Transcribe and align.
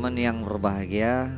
Teman-teman 0.00 0.24
yang 0.32 0.40
berbahagia, 0.48 1.28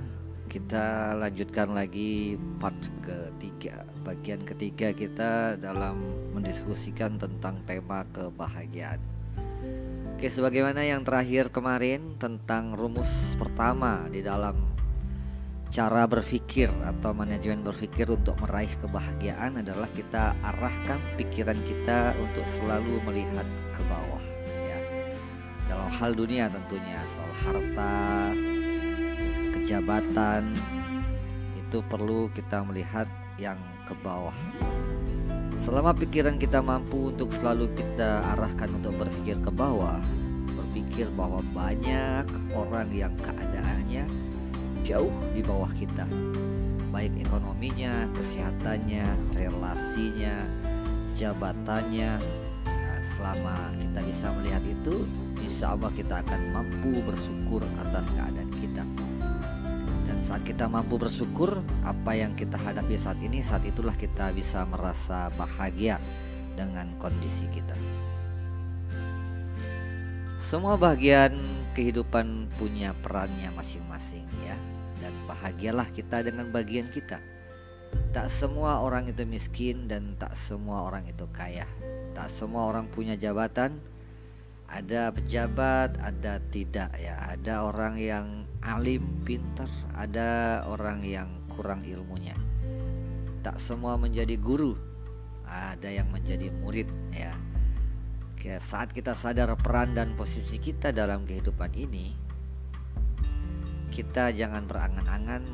kita 0.47 1.19
lanjutkan 1.19 1.75
lagi 1.75 2.39
part 2.63 2.79
ketiga, 3.03 3.83
bagian 4.07 4.39
ketiga 4.47 4.95
kita 4.95 5.59
dalam 5.59 5.99
mendiskusikan 6.31 7.19
tentang 7.19 7.59
tema 7.67 8.07
kebahagiaan. 8.15 9.03
Oke, 10.15 10.31
sebagaimana 10.31 10.87
yang 10.87 11.03
terakhir 11.03 11.51
kemarin 11.51 12.15
tentang 12.23 12.79
rumus 12.79 13.35
pertama 13.35 14.07
di 14.07 14.23
dalam 14.23 14.55
cara 15.67 16.07
berpikir 16.07 16.71
atau 16.87 17.11
manajemen 17.19 17.67
berpikir 17.67 18.15
untuk 18.15 18.39
meraih 18.47 18.71
kebahagiaan 18.79 19.59
adalah 19.59 19.91
kita 19.91 20.39
arahkan 20.39 21.03
pikiran 21.19 21.59
kita 21.67 22.15
untuk 22.15 22.47
selalu 22.47 23.03
melihat 23.11 23.43
ke 23.75 23.83
bawah. 23.91 24.32
Dalam 25.73 25.89
hal 25.89 26.13
dunia 26.13 26.53
tentunya 26.53 27.01
soal 27.09 27.33
harta, 27.49 28.29
kejabatan 29.57 30.53
itu 31.57 31.81
perlu 31.89 32.29
kita 32.37 32.61
melihat 32.61 33.09
yang 33.41 33.57
ke 33.89 33.97
bawah. 34.05 34.37
Selama 35.57 35.97
pikiran 35.97 36.37
kita 36.37 36.61
mampu 36.61 37.09
untuk 37.09 37.33
selalu 37.33 37.73
kita 37.73 38.21
arahkan 38.37 38.69
untuk 38.69 39.01
berpikir 39.01 39.41
ke 39.41 39.49
bawah, 39.49 39.97
berpikir 40.53 41.09
bahwa 41.17 41.41
banyak 41.57 42.29
orang 42.53 42.93
yang 42.93 43.17
keadaannya 43.25 44.05
jauh 44.85 45.17
di 45.33 45.41
bawah 45.41 45.73
kita 45.73 46.05
baik 46.93 47.17
ekonominya, 47.25 48.13
kesehatannya, 48.13 49.09
relasinya, 49.41 50.45
jabatannya. 51.17 52.21
Nah, 52.69 53.01
selama 53.17 53.73
kita 53.81 54.01
bisa 54.05 54.27
melihat 54.37 54.61
itu, 54.69 55.09
insya 55.43 55.75
Allah 55.75 55.91
kita 55.93 56.23
akan 56.23 56.41
mampu 56.55 57.03
bersyukur 57.03 57.67
atas 57.83 58.07
keadaan 58.15 58.51
kita. 58.57 58.85
Dan 60.07 60.19
saat 60.23 60.43
kita 60.47 60.71
mampu 60.71 60.97
bersyukur, 60.97 61.61
apa 61.83 62.15
yang 62.15 62.39
kita 62.39 62.55
hadapi 62.57 62.95
saat 62.95 63.19
ini, 63.19 63.43
saat 63.43 63.67
itulah 63.67 63.95
kita 63.99 64.31
bisa 64.31 64.63
merasa 64.65 65.29
bahagia 65.35 65.99
dengan 66.55 66.95
kondisi 66.97 67.51
kita. 67.51 67.75
Semua 70.39 70.77
bagian 70.77 71.33
kehidupan 71.73 72.53
punya 72.61 72.93
perannya 73.01 73.49
masing-masing 73.57 74.29
ya 74.45 74.57
dan 75.01 75.15
bahagialah 75.25 75.89
kita 75.91 76.21
dengan 76.21 76.53
bagian 76.53 76.93
kita. 76.93 77.19
Tak 78.13 78.29
semua 78.29 78.85
orang 78.85 79.09
itu 79.09 79.25
miskin 79.25 79.89
dan 79.89 80.17
tak 80.21 80.37
semua 80.37 80.85
orang 80.85 81.09
itu 81.09 81.25
kaya. 81.33 81.65
Tak 82.13 82.29
semua 82.29 82.69
orang 82.69 82.89
punya 82.89 83.17
jabatan. 83.17 83.81
Ada 84.73 85.13
pejabat, 85.13 86.01
ada 86.01 86.41
tidak 86.49 86.97
ya. 86.97 87.21
Ada 87.29 87.69
orang 87.69 88.01
yang 88.01 88.49
alim, 88.65 89.21
pintar, 89.21 89.69
ada 89.93 90.65
orang 90.65 91.05
yang 91.05 91.29
kurang 91.53 91.85
ilmunya. 91.85 92.33
Tak 93.45 93.61
semua 93.61 94.01
menjadi 94.01 94.41
guru. 94.41 94.73
Ada 95.45 95.93
yang 95.93 96.09
menjadi 96.09 96.49
murid 96.65 96.89
ya. 97.13 97.37
Saat 98.59 98.97
kita 98.97 99.13
sadar 99.13 99.53
peran 99.61 99.93
dan 99.93 100.17
posisi 100.17 100.57
kita 100.57 100.91
dalam 100.91 101.29
kehidupan 101.29 101.77
ini, 101.77 102.17
kita 103.93 104.33
jangan 104.33 104.65
berangan-angan 104.65 105.47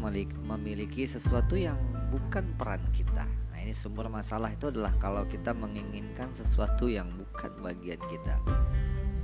memiliki 0.46 1.04
sesuatu 1.04 1.58
yang 1.58 1.76
bukan 2.08 2.54
peran 2.54 2.80
kita. 2.94 3.26
Nah, 3.26 3.58
ini 3.58 3.74
sumber 3.74 4.06
masalah 4.06 4.54
itu 4.54 4.70
adalah 4.70 4.94
kalau 5.02 5.26
kita 5.26 5.52
menginginkan 5.52 6.30
sesuatu 6.32 6.86
yang 6.86 7.10
bukan 7.18 7.50
bagian 7.60 7.98
kita. 8.06 8.38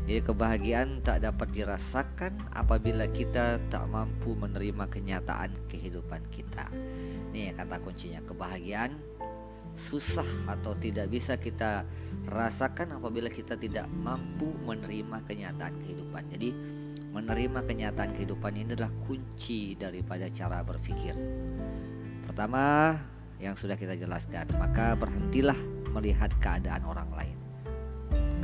Jadi 0.04 0.20
kebahagiaan 0.20 1.00
tak 1.00 1.24
dapat 1.24 1.48
dirasakan 1.48 2.52
apabila 2.52 3.08
kita 3.08 3.56
tak 3.72 3.84
mampu 3.88 4.36
menerima 4.36 4.84
kenyataan 4.84 5.56
kehidupan 5.72 6.28
kita. 6.28 6.68
Ini 7.32 7.56
kata 7.56 7.80
kuncinya 7.80 8.20
kebahagiaan 8.20 9.00
susah 9.74 10.28
atau 10.46 10.76
tidak 10.78 11.10
bisa 11.10 11.40
kita 11.40 11.88
rasakan 12.30 13.00
apabila 13.00 13.26
kita 13.32 13.58
tidak 13.58 13.88
mampu 13.90 14.52
menerima 14.68 15.24
kenyataan 15.24 15.74
kehidupan. 15.82 16.22
Jadi 16.30 16.50
menerima 17.10 17.60
kenyataan 17.64 18.10
kehidupan 18.12 18.52
ini 18.60 18.76
adalah 18.76 18.92
kunci 19.08 19.72
daripada 19.74 20.28
cara 20.28 20.60
berpikir. 20.60 21.16
Pertama, 22.28 22.92
yang 23.40 23.56
sudah 23.56 23.80
kita 23.80 23.96
jelaskan, 23.98 24.52
maka 24.56 24.94
berhentilah 25.00 25.58
melihat 25.96 26.28
keadaan 26.42 26.84
orang 26.84 27.10
lain. 27.14 27.43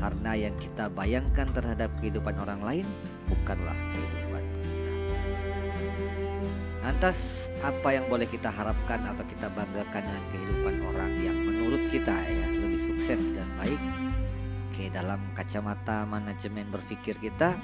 Karena 0.00 0.32
yang 0.32 0.56
kita 0.56 0.88
bayangkan 0.88 1.52
terhadap 1.52 1.92
kehidupan 2.00 2.40
orang 2.40 2.64
lain 2.64 2.86
bukanlah 3.28 3.76
kehidupan 3.92 4.42
kita. 4.64 4.92
Lantas, 6.80 7.52
apa 7.60 7.88
yang 7.92 8.08
boleh 8.08 8.24
kita 8.24 8.48
harapkan 8.48 9.04
atau 9.04 9.20
kita 9.28 9.52
banggakan 9.52 10.00
dengan 10.00 10.24
kehidupan 10.32 10.74
orang 10.88 11.12
yang 11.20 11.36
menurut 11.36 11.84
kita 11.92 12.16
ya 12.16 12.46
lebih 12.48 12.80
sukses 12.80 13.28
dan 13.36 13.44
baik? 13.60 13.76
Oke, 14.72 14.88
dalam 14.88 15.20
kacamata 15.36 16.08
manajemen 16.08 16.64
berpikir 16.72 17.20
kita, 17.20 17.60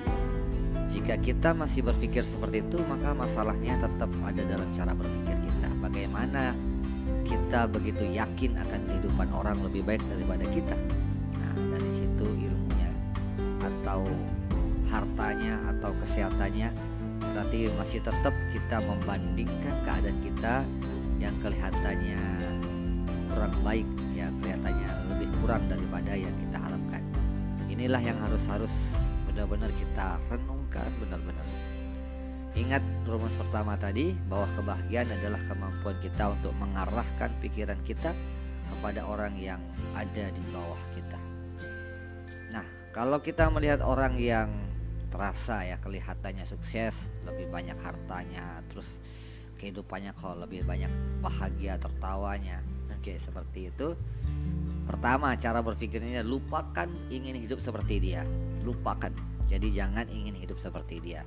jika 0.92 1.16
kita 1.16 1.56
masih 1.56 1.88
berpikir 1.88 2.20
seperti 2.20 2.60
itu, 2.60 2.84
maka 2.84 3.16
masalahnya 3.16 3.80
tetap 3.80 4.12
ada 4.20 4.44
dalam 4.44 4.68
cara 4.76 4.92
berpikir 4.92 5.41
kita. 5.41 5.68
Bagaimana 5.80 6.53
kita 7.24 7.64
begitu 7.72 8.04
yakin 8.04 8.60
akan 8.60 8.80
kehidupan 8.92 9.28
orang 9.32 9.64
lebih 9.64 9.88
baik 9.88 10.04
daripada 10.12 10.44
kita? 10.53 10.76
Atau 13.96 14.04
hartanya 14.92 15.56
atau 15.72 15.90
kesehatannya 16.04 16.68
berarti 17.16 17.72
masih 17.80 18.00
tetap 18.04 18.34
kita 18.52 18.76
membandingkan 18.84 19.74
keadaan 19.88 20.18
kita 20.20 20.54
yang 21.16 21.32
kelihatannya 21.40 22.20
kurang 23.32 23.56
baik 23.64 23.88
ya 24.12 24.28
kelihatannya 24.36 24.90
lebih 25.16 25.28
kurang 25.40 25.64
daripada 25.64 26.12
yang 26.12 26.32
kita 26.44 26.56
harapkan 26.60 27.02
inilah 27.72 28.00
yang 28.04 28.20
harus 28.20 28.44
harus 28.52 28.74
benar-benar 29.24 29.72
kita 29.76 30.16
renungkan 30.32 30.88
benar-benar. 30.96 31.44
Ingat 32.56 32.80
rumus 33.04 33.36
pertama 33.36 33.76
tadi 33.76 34.16
bahwa 34.32 34.48
kebahagiaan 34.56 35.12
adalah 35.12 35.40
kemampuan 35.44 35.96
kita 36.00 36.32
untuk 36.32 36.56
mengarahkan 36.56 37.28
pikiran 37.44 37.76
kita 37.84 38.16
kepada 38.72 39.04
orang 39.04 39.36
yang 39.36 39.60
ada 39.92 40.32
di 40.32 40.42
bawah 40.56 40.80
kita. 40.96 41.25
Kalau 42.96 43.20
kita 43.20 43.52
melihat 43.52 43.84
orang 43.84 44.16
yang 44.16 44.48
terasa 45.12 45.68
ya 45.68 45.76
kelihatannya 45.76 46.48
sukses, 46.48 47.12
lebih 47.28 47.52
banyak 47.52 47.76
hartanya, 47.76 48.64
terus 48.72 49.04
kehidupannya 49.60 50.16
kok 50.16 50.40
lebih 50.40 50.64
banyak 50.64 50.88
bahagia 51.20 51.76
tertawanya. 51.76 52.64
Oke, 52.96 53.20
seperti 53.20 53.68
itu. 53.68 53.92
Pertama, 54.88 55.36
cara 55.36 55.60
berpikirnya 55.60 56.24
lupakan 56.24 56.88
ingin 57.12 57.36
hidup 57.36 57.60
seperti 57.60 58.00
dia 58.00 58.24
lupakan 58.66 59.14
jadi 59.46 59.70
jangan 59.70 60.10
ingin 60.10 60.34
hidup 60.34 60.58
seperti 60.58 60.98
dia 60.98 61.22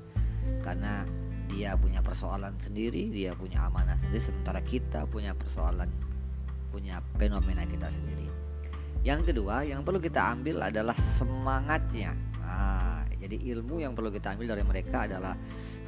karena 0.59 1.07
dia 1.47 1.73
punya 1.79 2.03
persoalan 2.03 2.53
sendiri 2.59 3.07
dia 3.09 3.31
punya 3.33 3.65
amanah 3.65 3.95
sendiri 4.03 4.19
sementara 4.21 4.59
kita 4.61 5.07
punya 5.07 5.31
persoalan 5.33 5.87
punya 6.69 6.99
fenomena 7.15 7.63
kita 7.65 7.87
sendiri 7.87 8.27
yang 8.99 9.23
kedua 9.23 9.63
yang 9.63 9.81
perlu 9.87 9.99
kita 9.99 10.35
ambil 10.35 10.67
adalah 10.67 10.95
semangatnya. 10.99 12.11
Nah, 12.43 13.07
jadi 13.15 13.39
ilmu 13.55 13.79
yang 13.79 13.95
perlu 13.95 14.11
kita 14.11 14.35
ambil 14.35 14.57
dari 14.57 14.63
mereka 14.67 15.07
adalah 15.07 15.35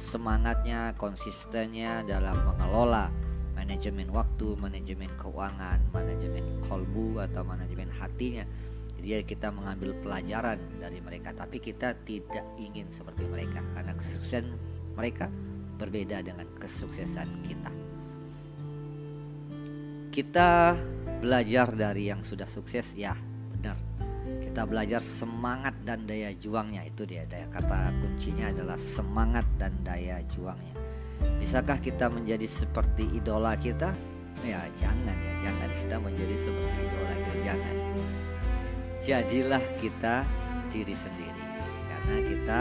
semangatnya 0.00 0.96
konsistennya 0.96 2.04
dalam 2.08 2.40
mengelola 2.44 3.12
manajemen 3.52 4.08
waktu, 4.10 4.56
manajemen 4.56 5.12
keuangan, 5.20 5.78
manajemen 5.92 6.44
kolbu 6.64 7.20
atau 7.20 7.44
manajemen 7.44 7.92
hatinya. 7.92 8.48
Jadi 8.96 9.26
kita 9.26 9.50
mengambil 9.50 9.98
pelajaran 9.98 10.62
dari 10.78 11.02
mereka 11.02 11.34
tapi 11.34 11.58
kita 11.58 11.92
tidak 12.06 12.46
ingin 12.56 12.86
seperti 12.88 13.26
mereka 13.26 13.58
karena 13.74 13.92
kesuksesan 13.98 14.46
mereka 14.94 15.26
berbeda 15.76 16.22
dengan 16.22 16.46
kesuksesan 16.56 17.28
kita. 17.42 17.72
Kita 20.12 20.78
belajar 21.22 21.70
dari 21.70 22.10
yang 22.10 22.26
sudah 22.26 22.50
sukses 22.50 22.98
ya 22.98 23.14
benar. 23.54 23.78
Kita 24.26 24.66
belajar 24.66 24.98
semangat 24.98 25.78
dan 25.86 26.02
daya 26.02 26.34
juangnya 26.34 26.82
itu 26.82 27.06
dia 27.06 27.22
daya 27.30 27.46
kata 27.46 27.94
kuncinya 28.02 28.50
adalah 28.50 28.74
semangat 28.74 29.46
dan 29.54 29.70
daya 29.86 30.18
juangnya. 30.26 30.74
Bisakah 31.38 31.78
kita 31.78 32.10
menjadi 32.10 32.42
seperti 32.50 33.06
idola 33.14 33.54
kita? 33.54 33.94
Ya 34.42 34.66
jangan 34.74 35.14
ya 35.14 35.34
jangan. 35.46 35.68
Kita 35.78 35.96
menjadi 36.02 36.34
seperti 36.34 36.78
idola 36.90 37.14
kita 37.14 37.38
jangan. 37.46 37.74
Jadilah 38.98 39.64
kita 39.78 40.14
diri 40.74 40.94
sendiri 40.98 41.44
karena 41.86 42.16
kita 42.26 42.58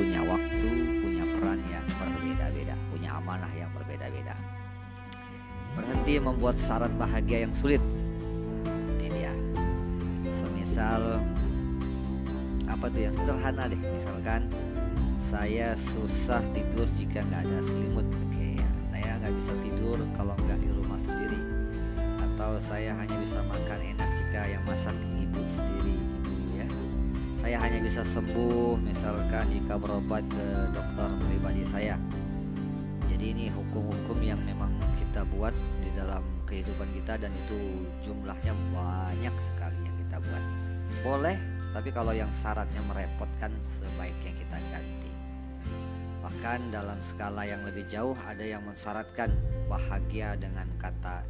punya 0.00 0.20
waktu, 0.24 0.70
punya 1.04 1.24
peran 1.36 1.60
yang 1.68 1.84
berbeda-beda, 2.00 2.74
punya 2.88 3.10
amanah 3.20 3.52
yang 3.52 3.68
berbeda-beda. 3.76 4.51
Membuat 6.20 6.60
syarat 6.60 6.92
bahagia 7.00 7.48
yang 7.48 7.54
sulit. 7.56 7.80
Ini 9.00 9.08
dia. 9.08 9.32
Semisal 10.28 11.22
apa 12.68 12.90
tuh 12.90 13.00
yang 13.00 13.14
sederhana 13.16 13.70
deh, 13.70 13.80
misalkan 13.94 14.50
saya 15.22 15.72
susah 15.78 16.42
tidur 16.52 16.84
jika 16.98 17.22
nggak 17.24 17.46
ada 17.48 17.58
selimut. 17.64 18.04
Oke 18.04 18.60
ya. 18.60 18.68
Saya 18.92 19.10
nggak 19.22 19.34
bisa 19.38 19.52
tidur 19.64 19.98
kalau 20.12 20.34
nggak 20.44 20.58
di 20.60 20.68
rumah 20.74 20.98
sendiri. 21.00 21.40
Atau 22.20 22.58
saya 22.60 22.92
hanya 22.98 23.16
bisa 23.16 23.38
makan 23.46 23.80
enak 23.96 24.08
jika 24.18 24.40
yang 24.50 24.62
masak 24.68 24.96
ibu 25.16 25.40
sendiri 25.48 25.96
ibu 25.96 26.32
ya. 26.58 26.68
Saya 27.38 27.56
hanya 27.62 27.78
bisa 27.80 28.02
sembuh 28.02 28.76
misalkan 28.82 29.48
jika 29.48 29.78
berobat 29.78 30.26
ke 30.28 30.46
dokter 30.74 31.08
pribadi 31.24 31.62
saya. 31.64 31.94
Jadi 33.08 33.24
ini 33.32 33.44
hukum-hukum 33.54 34.18
yang 34.20 34.40
memang 34.42 34.74
kita 34.98 35.22
buat 35.38 35.54
kehidupan 36.52 36.92
kita 36.92 37.16
dan 37.16 37.32
itu 37.48 37.88
jumlahnya 38.04 38.52
banyak 38.76 39.32
sekali 39.40 39.78
yang 39.88 39.96
kita 40.04 40.16
buat. 40.20 40.44
Boleh 41.00 41.36
tapi 41.72 41.88
kalau 41.88 42.12
yang 42.12 42.28
syaratnya 42.28 42.84
merepotkan 42.84 43.56
sebaiknya 43.64 44.36
kita 44.36 44.56
ganti. 44.68 45.10
Bahkan 46.20 46.68
dalam 46.68 47.00
skala 47.00 47.48
yang 47.48 47.64
lebih 47.64 47.88
jauh 47.88 48.12
ada 48.28 48.44
yang 48.44 48.60
mensyaratkan 48.68 49.32
bahagia 49.72 50.36
dengan 50.36 50.68
kata 50.76 51.24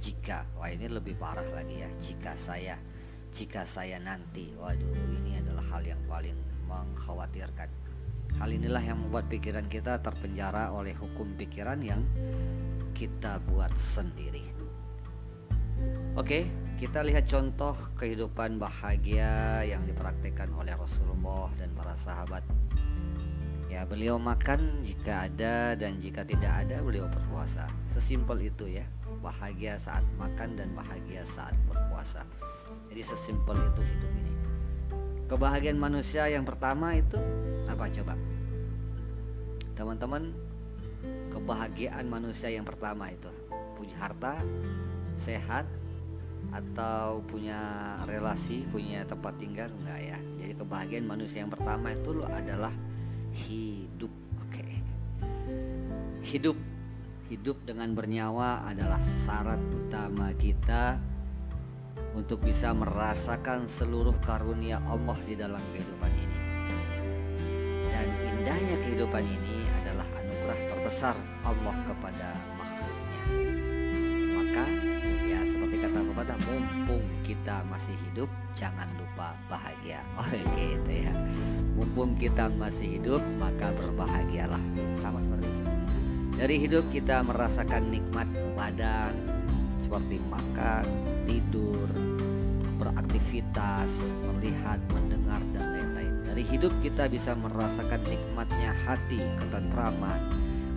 jika. 0.00 0.48
Wah 0.56 0.72
ini 0.72 0.88
lebih 0.88 1.20
parah 1.20 1.44
lagi 1.52 1.84
ya 1.84 1.90
jika 2.00 2.32
saya 2.40 2.80
jika 3.28 3.68
saya 3.68 4.00
nanti. 4.00 4.56
Waduh 4.56 4.96
ini 5.20 5.36
adalah 5.36 5.68
hal 5.76 5.84
yang 5.84 6.00
paling 6.08 6.34
mengkhawatirkan. 6.64 7.68
Hal 8.40 8.48
inilah 8.48 8.80
yang 8.80 8.96
membuat 8.96 9.28
pikiran 9.28 9.68
kita 9.68 10.00
terpenjara 10.00 10.72
oleh 10.72 10.96
hukum 10.96 11.36
pikiran 11.36 11.84
yang 11.84 12.00
kita 12.96 13.36
buat 13.44 13.76
sendiri 13.76 14.51
Oke, 16.12 16.44
kita 16.76 17.00
lihat 17.00 17.24
contoh 17.24 17.72
kehidupan 17.96 18.60
bahagia 18.60 19.64
yang 19.64 19.86
dipraktikkan 19.88 20.50
oleh 20.52 20.76
Rasulullah 20.76 21.48
dan 21.56 21.72
para 21.72 21.96
sahabat. 21.96 22.44
Ya, 23.72 23.88
beliau 23.88 24.20
makan 24.20 24.84
jika 24.84 25.24
ada 25.30 25.72
dan 25.72 25.96
jika 25.96 26.20
tidak 26.28 26.52
ada 26.52 26.84
beliau 26.84 27.08
berpuasa. 27.08 27.64
Sesimpel 27.88 28.52
itu 28.52 28.68
ya. 28.68 28.84
Bahagia 29.24 29.80
saat 29.80 30.04
makan 30.20 30.60
dan 30.60 30.76
bahagia 30.76 31.24
saat 31.24 31.56
berpuasa. 31.64 32.28
Jadi 32.92 33.00
sesimpel 33.00 33.56
itu 33.56 33.80
hidup 33.80 34.12
ini. 34.12 34.34
Kebahagiaan 35.24 35.80
manusia 35.80 36.28
yang 36.28 36.44
pertama 36.44 36.92
itu 36.92 37.16
apa 37.64 37.88
coba? 37.88 38.14
Teman-teman, 39.72 40.36
kebahagiaan 41.32 42.04
manusia 42.04 42.52
yang 42.52 42.68
pertama 42.68 43.08
itu 43.08 43.32
punya 43.72 43.96
harta, 43.96 44.44
sehat, 45.16 45.66
atau 46.52 47.22
punya 47.24 47.58
relasi, 48.04 48.66
punya 48.68 49.06
tempat 49.06 49.38
tinggal 49.38 49.70
enggak 49.82 50.00
ya. 50.02 50.18
Jadi 50.42 50.52
kebahagiaan 50.58 51.06
manusia 51.06 51.40
yang 51.46 51.52
pertama 51.52 51.94
itu 51.94 52.10
lo 52.12 52.26
adalah 52.26 52.74
hidup. 53.32 54.12
Oke. 54.42 54.60
Okay. 54.60 54.72
Hidup 56.26 56.58
hidup 57.32 57.64
dengan 57.64 57.96
bernyawa 57.96 58.68
adalah 58.68 59.00
syarat 59.00 59.56
utama 59.72 60.36
kita 60.36 61.00
untuk 62.12 62.44
bisa 62.44 62.76
merasakan 62.76 63.64
seluruh 63.64 64.12
karunia 64.20 64.76
Allah 64.84 65.16
di 65.24 65.32
dalam 65.32 65.62
kehidupan 65.72 66.12
ini. 66.12 66.38
Dan 67.88 68.08
indahnya 68.28 68.76
kehidupan 68.84 69.24
ini 69.24 69.64
adalah 69.80 70.04
anugerah 70.20 70.58
terbesar 70.76 71.16
Allah 71.40 71.76
kepada 71.88 72.28
makhluknya. 72.60 73.22
Maka 74.36 74.91
pepatah 76.00 76.40
mumpung 76.48 77.04
kita 77.20 77.60
masih 77.68 77.92
hidup 78.08 78.30
jangan 78.56 78.88
lupa 78.96 79.36
bahagia. 79.52 80.00
Oh 80.16 80.24
gitu 80.32 80.92
ya. 81.04 81.12
Mumpung 81.76 82.16
kita 82.16 82.48
masih 82.56 82.96
hidup 82.96 83.20
maka 83.36 83.68
berbahagialah. 83.76 84.60
Sama 84.96 85.20
seperti 85.20 85.44
itu. 85.44 85.70
Dari 86.40 86.56
hidup 86.56 86.84
kita 86.88 87.20
merasakan 87.20 87.92
nikmat 87.92 88.28
badan 88.56 89.12
seperti 89.76 90.16
makan 90.32 90.84
tidur 91.28 91.90
beraktivitas 92.80 94.14
melihat 94.32 94.80
mendengar 94.90 95.44
dan 95.52 95.66
lain-lain. 95.76 96.14
Dari 96.24 96.42
hidup 96.48 96.72
kita 96.80 97.06
bisa 97.06 97.36
merasakan 97.36 98.00
nikmatnya 98.08 98.72
hati 98.88 99.20
ketentraman 99.38 100.20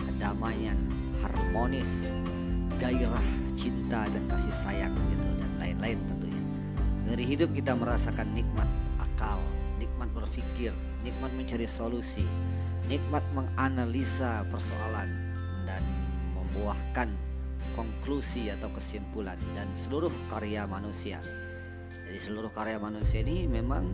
kedamaian 0.04 0.78
harmonis 1.24 2.12
gairah 2.78 3.45
cinta 3.56 4.04
dan 4.06 4.22
kasih 4.28 4.52
sayang 4.52 4.92
gitu 4.92 5.26
dan 5.40 5.52
lain-lain 5.58 5.98
tentunya. 6.06 6.42
Dari 7.08 7.24
hidup 7.24 7.50
kita 7.56 7.72
merasakan 7.72 8.28
nikmat 8.36 8.68
akal, 9.00 9.40
nikmat 9.80 10.12
berpikir, 10.12 10.76
nikmat 11.00 11.32
mencari 11.32 11.64
solusi, 11.64 12.28
nikmat 12.86 13.24
menganalisa 13.32 14.44
persoalan 14.52 15.34
dan 15.64 15.82
membuahkan 16.36 17.10
konklusi 17.74 18.52
atau 18.52 18.70
kesimpulan 18.72 19.40
dan 19.56 19.66
seluruh 19.74 20.12
karya 20.30 20.68
manusia. 20.68 21.18
Jadi 21.90 22.18
seluruh 22.22 22.52
karya 22.54 22.78
manusia 22.78 23.20
ini 23.24 23.50
memang 23.50 23.90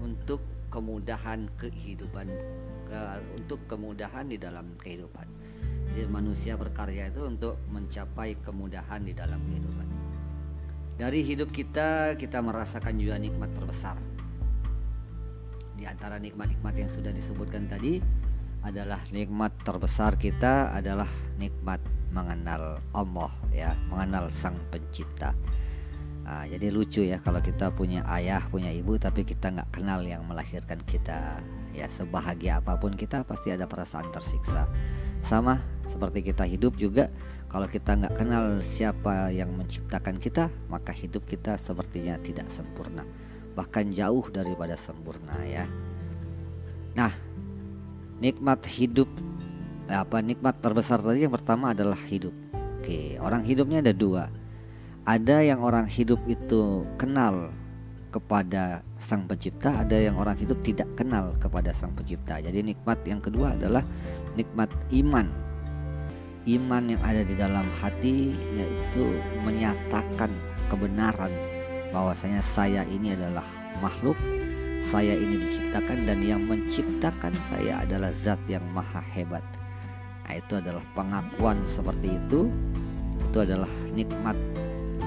untuk 0.00 0.40
kemudahan 0.72 1.46
kehidupan 1.54 2.26
ke, 2.88 3.00
untuk 3.38 3.62
kemudahan 3.70 4.26
di 4.26 4.40
dalam 4.40 4.74
kehidupan. 4.80 5.43
Jadi 5.94 6.10
manusia 6.10 6.58
berkarya 6.58 7.06
itu 7.06 7.22
untuk 7.22 7.54
mencapai 7.70 8.34
kemudahan 8.42 9.06
di 9.06 9.14
dalam 9.14 9.38
kehidupan. 9.46 9.86
Dari 10.98 11.22
hidup 11.22 11.54
kita 11.54 12.18
kita 12.18 12.42
merasakan 12.42 12.98
juga 12.98 13.14
nikmat 13.14 13.54
terbesar. 13.54 13.94
Di 15.78 15.86
antara 15.86 16.18
nikmat-nikmat 16.18 16.74
yang 16.74 16.90
sudah 16.90 17.14
disebutkan 17.14 17.70
tadi 17.70 18.02
adalah 18.66 18.98
nikmat 19.14 19.54
terbesar 19.62 20.18
kita 20.18 20.74
adalah 20.74 21.06
nikmat 21.38 21.78
mengenal 22.10 22.82
Allah 22.90 23.30
ya, 23.54 23.78
mengenal 23.86 24.34
Sang 24.34 24.58
Pencipta. 24.74 25.30
Nah, 26.26 26.42
jadi 26.50 26.74
lucu 26.74 27.06
ya 27.06 27.22
kalau 27.22 27.38
kita 27.38 27.70
punya 27.70 28.02
ayah, 28.18 28.42
punya 28.50 28.74
ibu 28.74 28.98
tapi 28.98 29.22
kita 29.22 29.54
nggak 29.54 29.78
kenal 29.78 30.02
yang 30.02 30.26
melahirkan 30.26 30.82
kita. 30.82 31.38
Ya 31.70 31.86
sebahagia 31.86 32.58
apa 32.58 32.82
pun 32.82 32.98
kita 32.98 33.22
pasti 33.22 33.54
ada 33.54 33.70
perasaan 33.70 34.10
tersiksa 34.10 34.66
sama 35.22 35.73
seperti 35.86 36.24
kita 36.24 36.44
hidup 36.48 36.76
juga 36.76 37.12
kalau 37.48 37.70
kita 37.70 37.94
nggak 37.94 38.14
kenal 38.18 38.58
siapa 38.64 39.30
yang 39.30 39.52
menciptakan 39.54 40.18
kita 40.18 40.50
maka 40.68 40.90
hidup 40.90 41.24
kita 41.28 41.60
sepertinya 41.60 42.18
tidak 42.20 42.48
sempurna 42.50 43.06
bahkan 43.54 43.90
jauh 43.94 44.26
daripada 44.32 44.74
sempurna 44.74 45.38
ya 45.46 45.68
nah 46.94 47.12
nikmat 48.18 48.64
hidup 48.66 49.10
apa 49.86 50.24
nikmat 50.24 50.58
terbesar 50.64 51.04
tadi 51.04 51.28
yang 51.28 51.34
pertama 51.34 51.76
adalah 51.76 51.98
hidup 52.08 52.32
oke 52.80 53.20
orang 53.20 53.44
hidupnya 53.44 53.84
ada 53.84 53.94
dua 53.94 54.32
ada 55.04 55.44
yang 55.44 55.60
orang 55.60 55.84
hidup 55.84 56.16
itu 56.24 56.88
kenal 56.96 57.52
kepada 58.14 58.86
sang 58.94 59.26
pencipta, 59.26 59.82
ada 59.82 59.98
yang 59.98 60.14
orang 60.14 60.38
hidup 60.38 60.62
tidak 60.62 60.86
kenal 60.94 61.34
kepada 61.34 61.74
sang 61.74 61.90
pencipta. 61.98 62.38
Jadi 62.38 62.62
nikmat 62.62 63.02
yang 63.02 63.18
kedua 63.18 63.58
adalah 63.58 63.82
nikmat 64.38 64.70
iman. 64.94 65.26
Iman 66.44 66.92
yang 66.92 67.00
ada 67.00 67.24
di 67.24 67.32
dalam 67.32 67.64
hati 67.80 68.36
yaitu 68.52 69.16
menyatakan 69.40 70.28
kebenaran 70.68 71.32
bahwasanya 71.88 72.44
saya 72.44 72.84
ini 72.84 73.16
adalah 73.16 73.46
makhluk, 73.80 74.18
saya 74.84 75.16
ini 75.16 75.40
diciptakan 75.40 76.04
dan 76.04 76.20
yang 76.20 76.44
menciptakan 76.44 77.32
saya 77.40 77.80
adalah 77.80 78.12
zat 78.12 78.40
yang 78.44 78.64
maha 78.76 79.00
hebat. 79.16 79.44
Nah, 80.24 80.36
itu 80.36 80.60
adalah 80.60 80.84
pengakuan 80.92 81.64
seperti 81.64 82.16
itu. 82.16 82.52
Itu 83.30 83.40
adalah 83.40 83.70
nikmat 83.96 84.36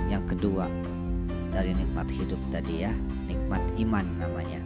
yang 0.07 0.23
kedua 0.25 0.65
dari 1.51 1.75
nikmat 1.75 2.07
hidup 2.11 2.39
tadi 2.53 2.87
ya 2.87 2.91
nikmat 3.27 3.61
iman 3.81 4.05
namanya 4.21 4.61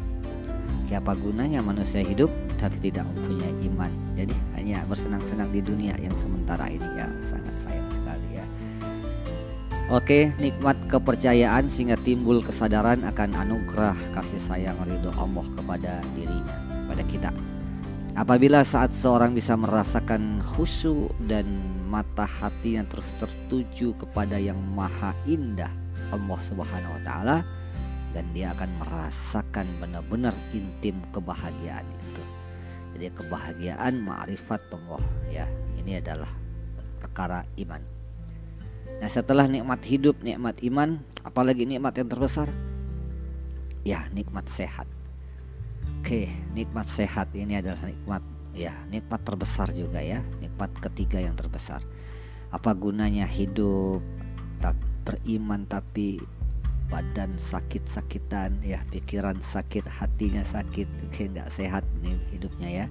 Kayak 0.92 1.08
apa 1.08 1.14
gunanya 1.24 1.60
manusia 1.64 2.04
hidup 2.04 2.28
tapi 2.60 2.78
tidak 2.84 3.08
mempunyai 3.08 3.51
hanya 4.72 4.88
bersenang-senang 4.88 5.52
di 5.52 5.60
dunia 5.60 5.92
yang 6.00 6.16
sementara 6.16 6.72
ini 6.72 6.88
ya 6.96 7.04
sangat 7.20 7.60
sayang 7.60 7.92
sekali 7.92 8.40
ya 8.40 8.46
Oke, 9.92 10.32
nikmat 10.40 10.80
kepercayaan 10.88 11.68
sehingga 11.68 12.00
timbul 12.00 12.40
kesadaran 12.40 13.04
akan 13.04 13.36
anugerah 13.36 14.00
kasih 14.16 14.40
sayang 14.40 14.80
ridho 14.88 15.12
Allah 15.20 15.44
kepada 15.52 16.00
dirinya, 16.16 16.56
pada 16.88 17.04
kita. 17.04 17.28
Apabila 18.16 18.64
saat 18.64 18.96
seorang 18.96 19.36
bisa 19.36 19.60
merasakan 19.60 20.40
khusyuk 20.40 21.12
dan 21.28 21.44
mata 21.92 22.24
hatinya 22.24 22.88
terus 22.88 23.12
tertuju 23.20 23.92
kepada 24.00 24.40
yang 24.40 24.64
maha 24.72 25.12
indah, 25.28 25.76
Allah 26.08 26.40
Subhanahu 26.40 26.96
wa 26.96 27.02
taala 27.04 27.38
dan 28.16 28.24
dia 28.32 28.56
akan 28.56 28.72
merasakan 28.80 29.68
benar-benar 29.84 30.32
intim 30.56 31.04
kebahagiaan 31.12 31.84
itu. 31.84 32.21
Jadi 33.02 33.18
kebahagiaan 33.18 33.98
ma'rifat 33.98 34.62
Allah 34.78 35.02
ya. 35.34 35.50
Ini 35.74 36.06
adalah 36.06 36.30
perkara 37.02 37.42
iman. 37.58 37.82
Nah, 39.02 39.10
setelah 39.10 39.50
nikmat 39.50 39.82
hidup, 39.90 40.22
nikmat 40.22 40.62
iman, 40.62 41.02
apalagi 41.26 41.66
nikmat 41.66 41.98
yang 41.98 42.06
terbesar? 42.06 42.54
Ya, 43.82 44.06
nikmat 44.14 44.46
sehat. 44.46 44.86
Oke, 45.98 46.30
nikmat 46.54 46.86
sehat 46.86 47.34
ini 47.34 47.58
adalah 47.58 47.90
nikmat 47.90 48.22
ya, 48.54 48.78
nikmat 48.94 49.26
terbesar 49.26 49.74
juga 49.74 49.98
ya, 50.06 50.22
nikmat 50.38 50.70
ketiga 50.78 51.18
yang 51.18 51.34
terbesar. 51.34 51.82
Apa 52.54 52.78
gunanya 52.78 53.26
hidup 53.26 54.06
tak 54.62 54.78
beriman 55.10 55.66
tapi 55.66 56.22
badan 56.92 57.40
sakit-sakitan 57.40 58.60
ya 58.60 58.84
pikiran 58.92 59.40
sakit 59.40 59.88
hatinya 59.88 60.44
sakit 60.44 60.86
kayak 61.16 61.30
nggak 61.40 61.50
sehat 61.50 61.88
nih 62.04 62.20
hidupnya 62.36 62.70
ya. 62.70 62.86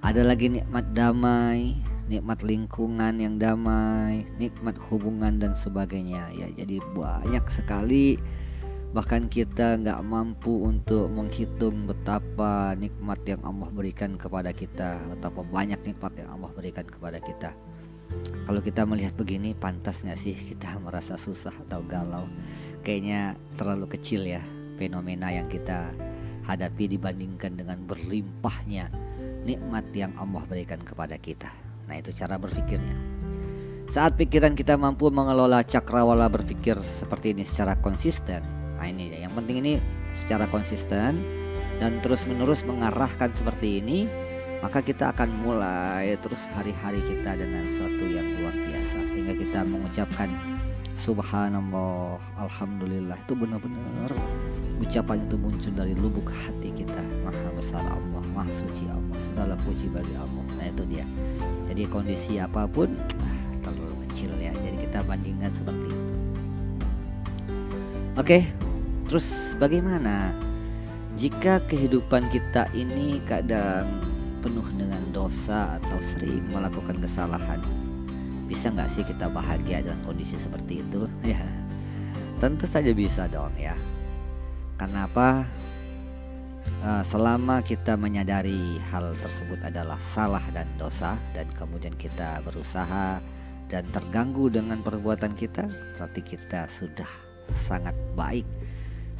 Ada 0.00 0.24
lagi 0.24 0.48
nikmat 0.48 0.94
damai 0.94 1.76
nikmat 2.10 2.42
lingkungan 2.42 3.22
yang 3.22 3.38
damai 3.38 4.26
nikmat 4.34 4.74
hubungan 4.90 5.38
dan 5.38 5.54
sebagainya 5.54 6.30
ya. 6.34 6.46
Jadi 6.50 6.82
banyak 6.94 7.46
sekali. 7.46 8.18
Bahkan 8.90 9.30
kita 9.30 9.78
nggak 9.78 10.02
mampu 10.02 10.66
untuk 10.66 11.06
menghitung 11.14 11.86
betapa 11.86 12.74
nikmat 12.74 13.22
yang 13.22 13.38
Allah 13.46 13.70
berikan 13.70 14.18
kepada 14.18 14.50
kita 14.50 14.98
betapa 15.14 15.46
banyak 15.46 15.78
nikmat 15.86 16.10
yang 16.18 16.34
Allah 16.34 16.50
berikan 16.50 16.82
kepada 16.82 17.22
kita. 17.22 17.54
Kalau 18.42 18.58
kita 18.58 18.82
melihat 18.82 19.14
begini 19.14 19.54
pantas 19.54 20.02
nggak 20.02 20.18
sih 20.18 20.34
kita 20.34 20.74
merasa 20.84 21.14
susah 21.14 21.54
atau 21.54 21.86
galau 21.86 22.26
kayaknya 22.80 23.36
terlalu 23.56 23.86
kecil 23.92 24.24
ya 24.24 24.40
fenomena 24.80 25.28
yang 25.28 25.46
kita 25.46 25.92
hadapi 26.48 26.96
dibandingkan 26.96 27.54
dengan 27.54 27.78
berlimpahnya 27.84 28.88
nikmat 29.44 29.86
yang 29.92 30.12
Allah 30.16 30.42
berikan 30.48 30.80
kepada 30.80 31.16
kita. 31.20 31.52
Nah, 31.86 32.00
itu 32.00 32.10
cara 32.16 32.40
berpikirnya. 32.40 32.96
Saat 33.90 34.14
pikiran 34.14 34.54
kita 34.54 34.78
mampu 34.78 35.10
mengelola 35.10 35.66
cakrawala 35.66 36.30
berpikir 36.30 36.78
seperti 36.80 37.34
ini 37.34 37.42
secara 37.42 37.74
konsisten. 37.78 38.40
Nah, 38.78 38.86
ini 38.86 39.10
ya. 39.10 39.26
Yang 39.26 39.34
penting 39.42 39.56
ini 39.60 39.72
secara 40.14 40.46
konsisten 40.46 41.18
dan 41.82 41.98
terus-menerus 41.98 42.62
mengarahkan 42.62 43.34
seperti 43.34 43.82
ini, 43.82 44.06
maka 44.62 44.84
kita 44.84 45.10
akan 45.10 45.28
mulai 45.42 46.14
terus 46.20 46.46
hari-hari 46.54 47.02
kita 47.02 47.34
dengan 47.34 47.66
sesuatu 47.66 48.04
yang 48.06 48.26
luar 48.38 48.54
biasa 48.54 48.98
sehingga 49.10 49.34
kita 49.34 49.66
mengucapkan 49.66 50.28
Subhanallah, 51.00 52.20
Alhamdulillah 52.36 53.16
itu 53.24 53.32
benar-benar 53.32 54.12
ucapan 54.84 55.24
itu 55.24 55.40
muncul 55.40 55.72
dari 55.72 55.96
lubuk 55.96 56.28
hati 56.28 56.68
kita. 56.76 57.00
Maha 57.24 57.48
besar 57.56 57.80
Allah, 57.88 58.20
Maha 58.36 58.52
suci 58.52 58.84
Allah, 58.84 59.16
segala 59.16 59.56
puji 59.64 59.88
bagi 59.88 60.12
Allah. 60.12 60.44
Nah 60.60 60.66
itu 60.68 60.84
dia. 60.84 61.08
Jadi 61.64 61.88
kondisi 61.88 62.36
apa 62.36 62.68
pun 62.68 62.92
ah, 63.16 63.40
terlalu 63.64 63.96
kecil 64.12 64.28
ya. 64.36 64.52
Jadi 64.52 64.76
kita 64.84 65.00
bandingkan 65.00 65.48
seperti 65.48 65.88
itu. 65.88 66.04
Oke, 68.20 68.44
terus 69.08 69.56
bagaimana 69.56 70.36
jika 71.16 71.64
kehidupan 71.64 72.28
kita 72.28 72.68
ini 72.76 73.24
kadang 73.24 74.04
penuh 74.44 74.68
dengan 74.76 75.00
dosa 75.16 75.80
atau 75.80 75.96
sering 76.04 76.44
melakukan 76.52 77.00
kesalahan? 77.00 77.79
Bisa 78.50 78.74
nggak 78.74 78.90
sih 78.90 79.06
kita 79.06 79.30
bahagia 79.30 79.86
dengan 79.86 80.02
kondisi 80.02 80.34
seperti 80.34 80.82
itu? 80.82 81.06
Ya 81.22 81.38
tentu 82.40 82.64
saja 82.64 82.90
bisa 82.96 83.28
dong 83.28 83.52
ya. 83.60 83.76
Karena 84.80 85.04
apa 85.04 85.44
uh, 86.80 87.04
selama 87.04 87.60
kita 87.60 88.00
menyadari 88.00 88.80
hal 88.88 89.12
tersebut 89.20 89.60
adalah 89.60 90.00
salah 90.00 90.42
dan 90.56 90.66
dosa 90.80 91.20
dan 91.36 91.46
kemudian 91.52 91.92
kita 92.00 92.40
berusaha 92.40 93.20
dan 93.68 93.84
terganggu 93.92 94.50
dengan 94.50 94.80
perbuatan 94.80 95.36
kita 95.36 95.68
berarti 96.00 96.24
kita 96.24 96.66
sudah 96.66 97.08
sangat 97.46 97.94
baik. 98.16 98.48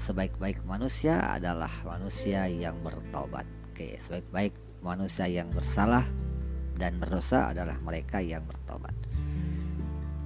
Sebaik-baik 0.00 0.64
manusia 0.64 1.20
adalah 1.28 1.70
manusia 1.84 2.49
yang 2.49 2.80
bertobat. 2.80 3.44
Oke 3.68 4.00
sebaik-baik 4.00 4.56
manusia 4.80 5.28
yang 5.28 5.52
bersalah 5.52 6.08
dan 6.80 6.96
berdosa 6.96 7.52
adalah 7.52 7.76
mereka 7.84 8.25
yang 8.25 8.40
bertobat 8.49 8.96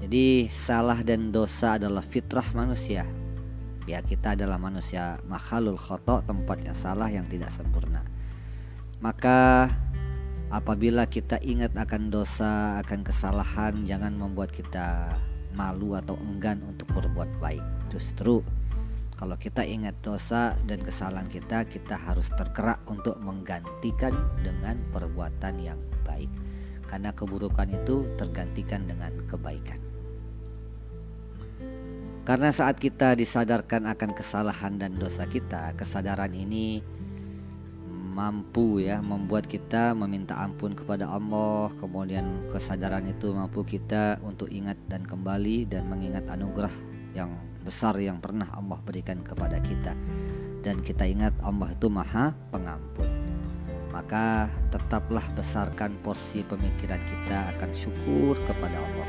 jadi 0.04 0.52
salah 0.52 1.00
dan 1.00 1.32
dosa 1.32 1.80
adalah 1.80 2.04
fitrah 2.04 2.44
manusia. 2.52 3.08
Ya 3.88 4.04
kita 4.04 4.36
adalah 4.36 4.60
manusia 4.60 5.16
makhluk 5.24 5.80
khotok 5.80 6.28
tempatnya 6.28 6.76
salah 6.76 7.08
yang 7.08 7.24
tidak 7.24 7.48
sempurna. 7.48 8.04
Maka 9.00 9.72
apabila 10.52 11.08
kita 11.08 11.40
ingat 11.40 11.72
akan 11.72 12.12
dosa, 12.12 12.84
akan 12.84 13.00
kesalahan, 13.00 13.88
jangan 13.88 14.12
membuat 14.12 14.52
kita 14.52 15.16
malu 15.56 15.96
atau 15.96 16.20
enggan 16.20 16.60
untuk 16.68 16.92
berbuat 16.92 17.40
baik. 17.40 17.64
Justru 17.88 18.44
kalau 19.16 19.40
kita 19.40 19.64
ingat 19.64 19.96
dosa 20.04 20.52
dan 20.68 20.84
kesalahan 20.84 21.32
kita, 21.32 21.64
kita 21.64 21.96
harus 21.96 22.28
tergerak 22.36 22.84
untuk 22.92 23.16
menggantikan 23.24 24.12
dengan 24.44 24.84
perbuatan 24.92 25.56
yang 25.64 25.80
baik. 26.04 26.43
Karena 26.86 27.10
keburukan 27.10 27.68
itu 27.68 28.08
tergantikan 28.14 28.86
dengan 28.86 29.12
kebaikan. 29.26 29.80
Karena 32.24 32.48
saat 32.48 32.80
kita 32.80 33.12
disadarkan 33.12 33.84
akan 33.84 34.10
kesalahan 34.16 34.80
dan 34.80 34.96
dosa 34.96 35.28
kita, 35.28 35.76
kesadaran 35.76 36.32
ini 36.32 36.80
mampu 38.14 38.78
ya 38.78 39.02
membuat 39.02 39.50
kita 39.50 39.92
meminta 39.92 40.38
ampun 40.40 40.72
kepada 40.72 41.10
Allah. 41.10 41.68
Kemudian 41.76 42.48
kesadaran 42.48 43.04
itu 43.10 43.34
mampu 43.34 43.66
kita 43.66 44.22
untuk 44.24 44.48
ingat 44.48 44.78
dan 44.88 45.04
kembali 45.04 45.68
dan 45.68 45.84
mengingat 45.90 46.24
anugerah 46.30 46.72
yang 47.12 47.34
besar 47.60 47.98
yang 47.98 48.22
pernah 48.22 48.46
Allah 48.54 48.78
berikan 48.80 49.20
kepada 49.20 49.58
kita. 49.60 49.92
Dan 50.64 50.80
kita 50.80 51.04
ingat 51.04 51.36
Allah 51.44 51.76
itu 51.76 51.92
Maha 51.92 52.32
Pengampun. 52.48 53.33
Maka 53.94 54.50
tetaplah 54.74 55.22
besarkan 55.38 55.94
porsi 56.02 56.42
pemikiran 56.42 56.98
kita 56.98 57.54
akan 57.54 57.70
syukur 57.70 58.34
kepada 58.42 58.82
Allah. 58.82 59.08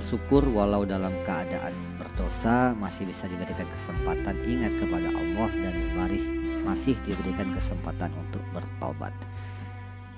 Bersyukur 0.00 0.48
walau 0.48 0.88
dalam 0.88 1.12
keadaan 1.28 1.88
dosa 2.18 2.74
masih 2.74 3.06
bisa 3.06 3.30
diberikan 3.30 3.64
kesempatan. 3.70 4.34
Ingat 4.42 4.72
kepada 4.82 5.08
Allah 5.14 5.50
dan 5.54 5.74
mari 5.94 6.20
masih 6.66 6.98
diberikan 7.06 7.54
kesempatan 7.54 8.10
untuk 8.18 8.42
bertobat. 8.50 9.14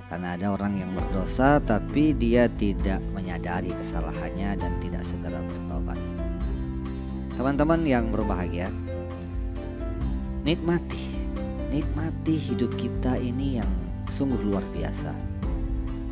Karena 0.09 0.35
ada 0.35 0.51
orang 0.51 0.75
yang 0.75 0.91
berdosa 0.91 1.63
tapi 1.63 2.17
dia 2.17 2.51
tidak 2.51 2.99
menyadari 3.15 3.71
kesalahannya 3.77 4.59
dan 4.59 4.73
tidak 4.83 5.07
segera 5.07 5.39
bertobat. 5.45 5.99
Teman-teman 7.37 7.81
yang 7.87 8.11
berbahagia 8.11 8.73
nikmati 10.43 11.10
nikmati 11.71 12.35
hidup 12.37 12.75
kita 12.75 13.17
ini 13.17 13.63
yang 13.63 13.71
sungguh 14.11 14.43
luar 14.43 14.67
biasa 14.75 15.31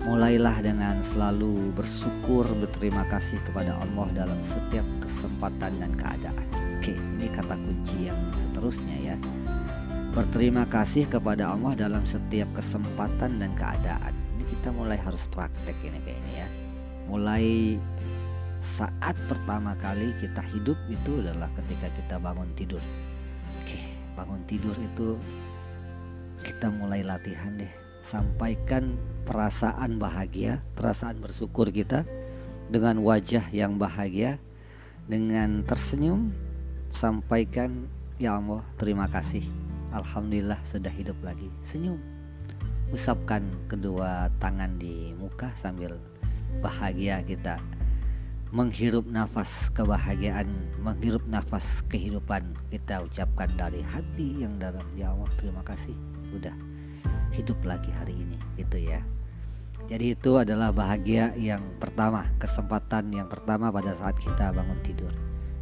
Mulailah 0.08 0.62
dengan 0.62 0.96
selalu 1.02 1.74
bersyukur 1.74 2.46
berterima 2.62 3.02
kasih 3.10 3.42
kepada 3.42 3.76
Allah 3.82 4.06
dalam 4.14 4.40
setiap 4.46 4.86
kesempatan 5.02 5.82
dan 5.82 5.92
keadaan. 5.98 6.46
Oke, 6.78 6.94
ini 6.94 7.26
kata 7.28 7.58
kunci 7.58 8.08
yang 8.08 8.16
seterusnya 8.38 8.96
ya. 8.96 9.16
Berterima 10.16 10.70
kasih 10.70 11.10
kepada 11.10 11.50
Allah 11.50 11.74
dalam 11.74 12.06
setiap 12.06 12.46
kesempatan 12.54 13.42
dan 13.42 13.50
keadaan. 13.58 14.14
Ini 14.38 14.48
kita 14.48 14.70
mulai 14.70 14.96
harus 15.02 15.26
praktek 15.28 15.74
ini 15.82 15.98
kayaknya 16.06 16.46
ya. 16.46 16.48
Mulai 17.10 17.76
saat 18.62 19.18
pertama 19.26 19.74
kali 19.82 20.14
kita 20.22 20.40
hidup 20.56 20.78
itu 20.86 21.20
adalah 21.20 21.50
ketika 21.58 21.90
kita 21.90 22.16
bangun 22.22 22.48
tidur. 22.54 22.80
Oke, 23.60 23.82
bangun 24.14 24.40
tidur 24.46 24.78
itu 24.78 25.18
kita 26.42 26.70
mulai 26.72 27.02
latihan 27.02 27.54
deh. 27.56 27.70
Sampaikan 28.02 28.96
perasaan 29.28 30.00
bahagia, 30.00 30.64
perasaan 30.78 31.20
bersyukur 31.20 31.68
kita 31.68 32.08
dengan 32.72 33.00
wajah 33.04 33.48
yang 33.52 33.76
bahagia, 33.76 34.40
dengan 35.08 35.64
tersenyum, 35.64 36.32
sampaikan 36.92 37.88
ya 38.16 38.40
Allah 38.40 38.64
terima 38.80 39.08
kasih, 39.08 39.44
Alhamdulillah 39.92 40.60
sudah 40.64 40.92
hidup 40.92 41.16
lagi. 41.20 41.48
Senyum, 41.64 42.00
usapkan 42.92 43.44
kedua 43.68 44.32
tangan 44.40 44.80
di 44.80 45.12
muka 45.16 45.52
sambil 45.56 46.00
bahagia 46.64 47.20
kita 47.24 47.60
menghirup 48.48 49.04
nafas 49.04 49.68
kebahagiaan, 49.76 50.48
menghirup 50.80 51.24
nafas 51.28 51.84
kehidupan 51.92 52.56
kita 52.72 53.04
ucapkan 53.04 53.52
dari 53.52 53.84
hati 53.84 54.40
yang 54.40 54.56
dalam 54.56 54.84
ya 54.96 55.12
Allah 55.12 55.28
terima 55.36 55.60
kasih 55.60 55.92
udah 56.32 56.56
hidup 57.36 57.60
lagi 57.68 57.92
hari 57.92 58.16
ini 58.16 58.38
gitu 58.56 58.80
ya. 58.80 59.04
Jadi 59.88 60.16
itu 60.16 60.36
adalah 60.36 60.72
bahagia 60.72 61.32
yang 61.36 61.64
pertama, 61.80 62.28
kesempatan 62.36 63.08
yang 63.12 63.28
pertama 63.28 63.72
pada 63.72 63.96
saat 63.96 64.16
kita 64.20 64.52
bangun 64.52 64.80
tidur. 64.84 65.12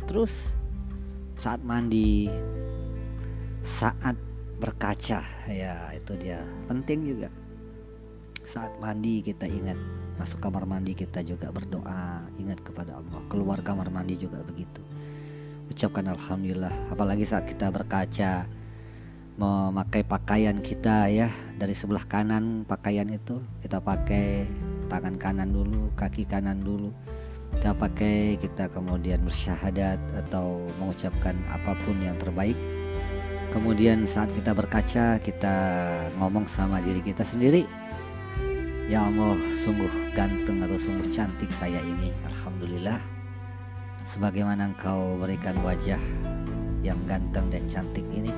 Terus 0.07 0.55
saat 1.39 1.63
mandi, 1.63 2.31
saat 3.63 4.17
berkaca, 4.57 5.21
ya 5.47 5.75
itu 5.95 6.13
dia 6.19 6.43
penting 6.67 7.07
juga. 7.07 7.29
Saat 8.47 8.79
mandi 8.79 9.27
kita 9.27 9.51
ingat 9.51 9.75
masuk 10.23 10.39
kamar 10.39 10.71
mandi 10.71 10.95
kita 10.95 11.19
juga 11.27 11.51
berdoa, 11.51 12.23
ingat 12.39 12.63
kepada 12.63 12.95
Allah. 12.95 13.19
Keluar 13.27 13.59
kamar 13.59 13.91
mandi 13.91 14.15
juga 14.15 14.39
begitu. 14.47 14.79
Ucapkan 15.67 16.15
alhamdulillah, 16.15 16.71
apalagi 16.95 17.27
saat 17.27 17.43
kita 17.51 17.75
berkaca 17.75 18.47
memakai 19.35 20.07
pakaian 20.07 20.63
kita 20.63 21.11
ya 21.11 21.29
dari 21.59 21.75
sebelah 21.75 22.07
kanan 22.09 22.65
pakaian 22.65 23.05
itu 23.11 23.43
kita 23.61 23.85
pakai 23.85 24.49
tangan 24.89 25.19
kanan 25.21 25.53
dulu 25.53 25.93
kaki 25.93 26.25
kanan 26.25 26.65
dulu 26.65 26.89
kita 27.53 27.77
pakai 27.77 28.41
kita 28.41 28.73
kemudian 28.73 29.21
bersyahadat 29.29 30.01
atau 30.25 30.65
mengucapkan 30.81 31.37
apa 31.53 31.77
pun 31.85 32.01
yang 32.01 32.17
terbaik 32.17 32.57
kemudian 33.53 34.09
saat 34.09 34.33
kita 34.33 34.57
berkaca 34.57 35.21
kita 35.21 35.57
ngomong 36.17 36.49
sama 36.49 36.81
diri 36.81 37.05
kita 37.05 37.21
sendiri 37.21 37.69
ya 38.87 39.11
Allah 39.11 39.35
sungguh 39.51 39.91
ganteng 40.15 40.63
atau 40.63 40.79
sungguh 40.79 41.11
cantik 41.11 41.51
saya 41.51 41.83
ini 41.83 42.15
Alhamdulillah. 42.31 43.03
Sebagaimana 44.07 44.71
engkau 44.71 45.19
berikan 45.19 45.59
wajah 45.67 45.99
yang 46.87 46.99
ganteng 47.11 47.51
dan 47.51 47.67
cantik 47.67 48.07
ini 48.15 48.31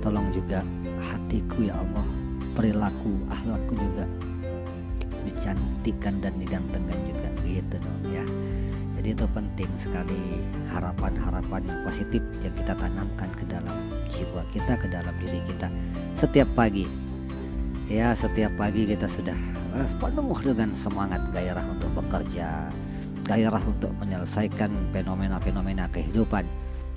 tolong 0.00 0.32
juga 0.32 0.64
hatiku 1.04 1.68
ya 1.68 1.76
Allah 1.76 2.08
perilaku 2.56 3.12
ahlakku 3.28 3.76
juga 3.76 4.08
dicantikkan 5.28 6.24
dan 6.24 6.32
digantengkan 6.40 6.98
juga 7.04 7.28
gitu 7.44 7.76
dong 7.76 8.02
ya. 8.08 8.24
Jadi 8.96 9.08
itu 9.20 9.26
penting 9.36 9.68
sekali 9.76 10.40
harapan-harapan 10.72 11.60
yang 11.68 11.80
positif 11.84 12.24
yang 12.40 12.56
kita 12.56 12.72
tanamkan 12.72 13.28
ke 13.36 13.44
dalam 13.44 13.76
jiwa 14.08 14.40
kita 14.48 14.80
ke 14.80 14.88
dalam 14.88 15.12
diri 15.20 15.44
kita. 15.44 15.68
Setiap 16.16 16.48
pagi 16.56 16.88
ya 17.84 18.16
setiap 18.16 18.56
pagi 18.56 18.88
kita 18.88 19.04
sudah 19.04 19.36
penuh 19.98 20.38
dengan 20.40 20.70
semangat 20.72 21.22
gairah 21.34 21.66
untuk 21.66 21.90
bekerja 21.98 22.70
gairah 23.24 23.64
untuk 23.64 23.90
menyelesaikan 23.98 24.70
fenomena-fenomena 24.92 25.88
kehidupan 25.88 26.44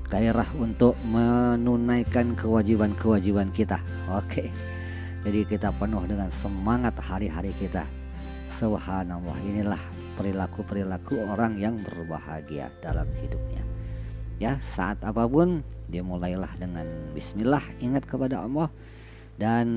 gairah 0.07 0.47
untuk 0.55 0.95
menunaikan 1.07 2.35
kewajiban-kewajiban 2.35 3.51
kita. 3.51 3.79
Oke. 4.11 4.51
Jadi 5.23 5.43
kita 5.43 5.75
penuh 5.75 6.03
dengan 6.07 6.31
semangat 6.31 6.95
hari-hari 7.03 7.51
kita. 7.59 7.83
Subhanallah, 8.47 9.35
inilah 9.43 9.79
perilaku-perilaku 10.15 11.19
orang 11.27 11.59
yang 11.59 11.75
berbahagia 11.83 12.71
dalam 12.79 13.07
hidupnya. 13.19 13.59
Ya, 14.39 14.55
saat 14.63 15.03
apa 15.03 15.27
pun 15.27 15.59
dimulailah 15.91 16.55
dengan 16.55 16.87
bismillah, 17.11 17.63
ingat 17.83 18.07
kepada 18.07 18.47
Allah 18.47 18.71
dan 19.37 19.67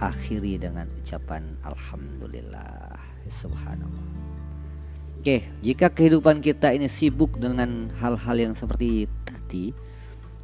akhiri 0.00 0.56
dengan 0.56 0.88
ucapan 1.00 1.56
alhamdulillah. 1.64 2.96
Subhanallah. 3.28 4.08
Oke, 5.22 5.46
jika 5.62 5.86
kehidupan 5.86 6.42
kita 6.42 6.74
ini 6.74 6.90
sibuk 6.90 7.38
dengan 7.38 7.92
hal-hal 8.02 8.50
yang 8.50 8.54
seperti 8.58 9.06
hati, 9.30 9.70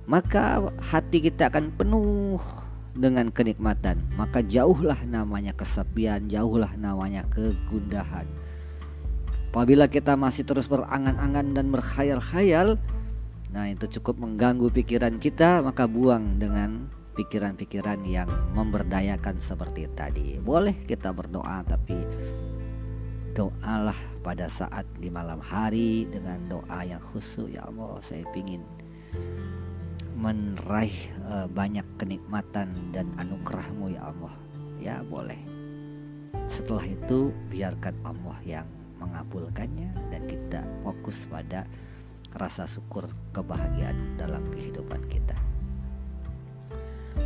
maka 0.07 0.63
hati 0.79 1.19
kita 1.19 1.51
akan 1.51 1.75
penuh 1.75 2.39
dengan 2.95 3.35
kenikmatan. 3.35 3.99
Maka 4.15 4.45
jauhlah 4.47 5.03
namanya 5.03 5.51
kesepian, 5.57 6.31
jauhlah 6.31 6.71
namanya 6.79 7.27
kegundahan. 7.27 8.31
Apabila 9.51 9.91
kita 9.91 10.15
masih 10.15 10.47
terus 10.47 10.71
berangan-angan 10.71 11.57
dan 11.57 11.73
berkhayal-khayal, 11.75 12.77
nah 13.51 13.67
itu 13.67 13.99
cukup 13.99 14.23
mengganggu 14.23 14.71
pikiran 14.71 15.17
kita, 15.19 15.65
maka 15.65 15.89
buang 15.89 16.39
dengan 16.39 16.93
pikiran-pikiran 17.19 18.07
yang 18.07 18.31
memberdayakan 18.55 19.43
seperti 19.43 19.91
tadi. 19.91 20.39
Boleh 20.39 20.79
kita 20.87 21.11
berdoa 21.11 21.67
tapi 21.67 21.99
doalah 23.35 23.99
pada 24.23 24.47
saat 24.47 24.87
di 25.03 25.11
malam 25.11 25.43
hari 25.43 26.07
dengan 26.07 26.39
doa 26.47 26.87
yang 26.87 27.03
khusyuk. 27.03 27.51
Ya 27.51 27.67
Allah 27.67 27.99
saya 27.99 28.23
ingin 28.39 28.63
meraih 30.15 31.11
uh, 31.27 31.51
banyak 31.51 31.87
kenikmatan 31.99 32.95
dan 32.95 33.11
anugerahmu 33.19 33.91
ya 33.91 34.15
Allah. 34.15 34.35
Ya 34.79 34.97
boleh. 35.03 35.43
Setelah 36.47 36.87
itu 36.87 37.35
biarkan 37.51 37.99
Allah 38.07 38.39
yang 38.47 38.67
mengabulkannya 39.03 39.91
dan 40.15 40.23
kita 40.31 40.63
fokus 40.87 41.27
pada 41.27 41.67
rasa 42.39 42.67
syukur 42.71 43.11
kebahagiaan 43.35 44.21
dalam 44.21 44.43
kehidupan 44.53 45.01
kita 45.09 45.48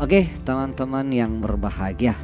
oke 0.02 0.26
teman-teman 0.42 1.06
yang 1.14 1.38
berbahagia 1.38 2.18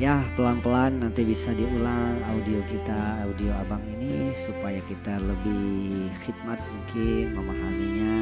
ya 0.00 0.24
pelan-pelan 0.32 1.04
nanti 1.04 1.28
bisa 1.28 1.52
diulang 1.52 2.24
audio 2.24 2.64
kita 2.72 3.28
audio 3.28 3.52
abang 3.60 3.84
ini 3.84 4.32
supaya 4.32 4.80
kita 4.88 5.20
lebih 5.20 6.08
khidmat 6.24 6.56
mungkin 6.56 7.36
memahaminya 7.36 8.16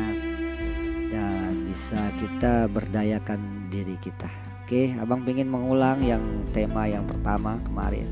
dan 1.10 1.70
bisa 1.70 2.10
kita 2.18 2.70
berdayakan 2.70 3.70
diri 3.70 3.98
kita. 3.98 4.30
Oke, 4.62 4.94
Abang 5.02 5.26
ingin 5.26 5.50
mengulang 5.50 5.98
yang 5.98 6.22
tema 6.54 6.86
yang 6.86 7.02
pertama 7.02 7.58
kemarin 7.66 8.06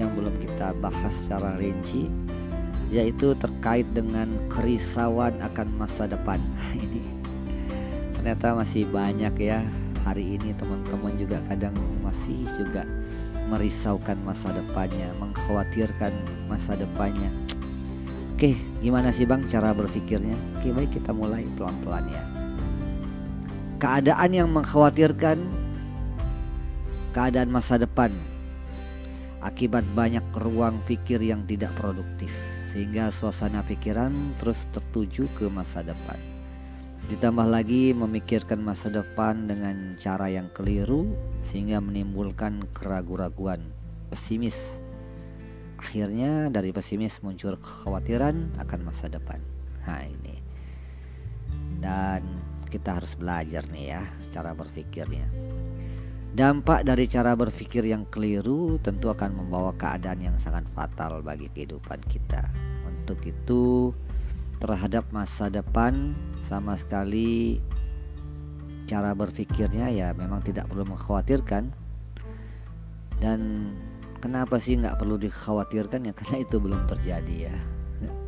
yang 0.00 0.08
belum 0.16 0.32
kita 0.40 0.72
bahas 0.80 1.12
secara 1.12 1.60
rinci 1.60 2.08
yaitu 2.88 3.36
terkait 3.36 3.84
dengan 3.92 4.32
kerisauan 4.48 5.36
akan 5.44 5.68
masa 5.76 6.08
depan. 6.08 6.40
Ini 6.84 7.09
ternyata 8.20 8.52
masih 8.52 8.84
banyak 8.84 9.32
ya 9.40 9.64
hari 10.04 10.36
ini 10.36 10.52
teman-teman 10.52 11.16
juga 11.16 11.40
kadang 11.48 11.72
masih 12.04 12.44
juga 12.52 12.84
merisaukan 13.48 14.20
masa 14.20 14.52
depannya, 14.52 15.08
mengkhawatirkan 15.16 16.12
masa 16.44 16.76
depannya. 16.76 17.32
Oke, 18.36 18.60
gimana 18.84 19.08
sih 19.08 19.24
Bang 19.24 19.48
cara 19.48 19.72
berpikirnya? 19.72 20.36
Oke, 20.60 20.68
baik 20.68 21.00
kita 21.00 21.16
mulai 21.16 21.48
pelan-pelan 21.56 22.12
ya. 22.12 22.22
Keadaan 23.80 24.30
yang 24.36 24.52
mengkhawatirkan 24.52 25.40
keadaan 27.16 27.48
masa 27.48 27.80
depan 27.80 28.12
akibat 29.40 29.88
banyak 29.96 30.28
ruang 30.36 30.84
pikir 30.84 31.24
yang 31.24 31.48
tidak 31.48 31.72
produktif 31.72 32.28
sehingga 32.68 33.08
suasana 33.08 33.64
pikiran 33.64 34.12
terus 34.36 34.68
tertuju 34.76 35.24
ke 35.32 35.48
masa 35.48 35.80
depan. 35.80 36.29
Ditambah 37.10 37.46
lagi 37.50 37.90
memikirkan 37.90 38.62
masa 38.62 38.86
depan 38.86 39.50
dengan 39.50 39.98
cara 39.98 40.30
yang 40.30 40.46
keliru 40.54 41.10
sehingga 41.42 41.82
menimbulkan 41.82 42.70
keraguan-raguan, 42.70 43.74
pesimis 44.14 44.78
Akhirnya 45.80 46.52
dari 46.52 46.76
pesimis 46.76 47.24
muncul 47.24 47.56
kekhawatiran 47.56 48.52
akan 48.60 48.80
masa 48.84 49.08
depan. 49.08 49.40
Nah 49.88 50.04
ini. 50.04 50.36
Dan 51.80 52.20
kita 52.68 53.00
harus 53.00 53.16
belajar 53.16 53.64
nih 53.72 53.96
ya 53.96 54.04
cara 54.28 54.52
berpikirnya. 54.52 55.24
Dampak 56.36 56.84
dari 56.84 57.08
cara 57.08 57.32
berpikir 57.32 57.88
yang 57.88 58.04
keliru 58.12 58.76
tentu 58.78 59.08
akan 59.08 59.40
membawa 59.40 59.72
keadaan 59.72 60.20
yang 60.20 60.36
sangat 60.36 60.68
fatal 60.76 61.24
bagi 61.24 61.48
kehidupan 61.48 62.04
kita. 62.12 62.44
Untuk 62.84 63.24
itu 63.24 63.90
terhadap 64.60 65.08
masa 65.10 65.48
depan 65.48 66.14
sama 66.44 66.76
sekali 66.76 67.58
cara 68.84 69.16
berpikirnya 69.16 69.88
ya 69.88 70.08
memang 70.12 70.44
tidak 70.44 70.68
perlu 70.68 70.84
mengkhawatirkan 70.84 71.72
dan 73.20 73.40
Kenapa 74.20 74.60
sih 74.60 74.76
nggak 74.76 75.00
perlu 75.00 75.16
dikhawatirkan 75.16 76.04
ya 76.04 76.12
karena 76.20 76.36
itu 76.44 76.60
belum 76.60 76.84
terjadi 76.84 77.36
ya. 77.50 77.56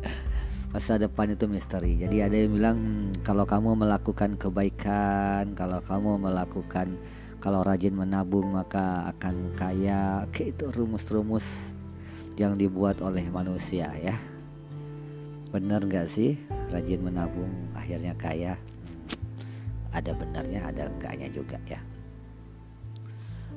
Masa 0.73 0.97
depan 0.97 1.37
itu 1.37 1.45
misteri. 1.45 2.01
Jadi 2.01 2.17
ada 2.17 2.33
yang 2.33 2.57
bilang 2.57 2.77
kalau 3.21 3.45
kamu 3.45 3.77
melakukan 3.77 4.33
kebaikan, 4.41 5.53
kalau 5.53 5.85
kamu 5.85 6.17
melakukan 6.17 6.97
kalau 7.37 7.61
rajin 7.61 7.93
menabung 7.93 8.57
maka 8.57 9.05
akan 9.13 9.53
kaya. 9.53 10.25
Oke 10.25 10.49
itu 10.49 10.73
rumus-rumus 10.73 11.77
yang 12.41 12.57
dibuat 12.57 12.97
oleh 13.05 13.29
manusia 13.29 13.93
ya. 14.01 14.17
Benar 15.53 15.85
nggak 15.85 16.09
sih 16.09 16.33
rajin 16.73 17.05
menabung 17.05 17.69
akhirnya 17.77 18.17
kaya? 18.17 18.57
Ada 19.93 20.17
benarnya, 20.17 20.73
ada 20.73 20.89
enggaknya 20.89 21.29
juga 21.29 21.61
ya. 21.69 21.77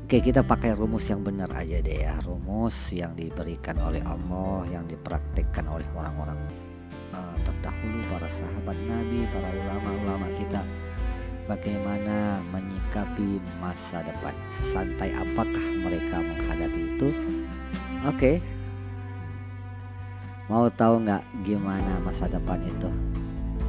Oke 0.07 0.23
kita 0.23 0.45
pakai 0.45 0.77
rumus 0.77 1.09
yang 1.11 1.27
benar 1.27 1.51
aja 1.51 1.83
deh 1.83 2.07
ya 2.07 2.15
Rumus 2.23 2.95
yang 2.95 3.19
diberikan 3.19 3.75
oleh 3.83 3.99
Allah 4.07 4.63
Yang 4.71 4.95
dipraktikkan 4.95 5.67
oleh 5.67 5.83
orang-orang 5.99 6.39
uh, 7.11 7.35
terdahulu 7.43 7.99
Para 8.15 8.31
sahabat 8.31 8.79
Nabi, 8.87 9.27
para 9.35 9.51
ulama-ulama 9.51 10.31
kita 10.39 10.63
Bagaimana 11.51 12.39
menyikapi 12.55 13.43
masa 13.59 14.07
depan 14.07 14.31
Sesantai 14.47 15.11
apakah 15.11 15.67
mereka 15.75 16.23
menghadapi 16.23 16.83
itu 16.87 17.09
Oke 18.07 18.39
Mau 20.47 20.71
tahu 20.71 21.03
nggak 21.03 21.23
gimana 21.43 21.99
masa 22.07 22.31
depan 22.31 22.63
itu 22.63 22.87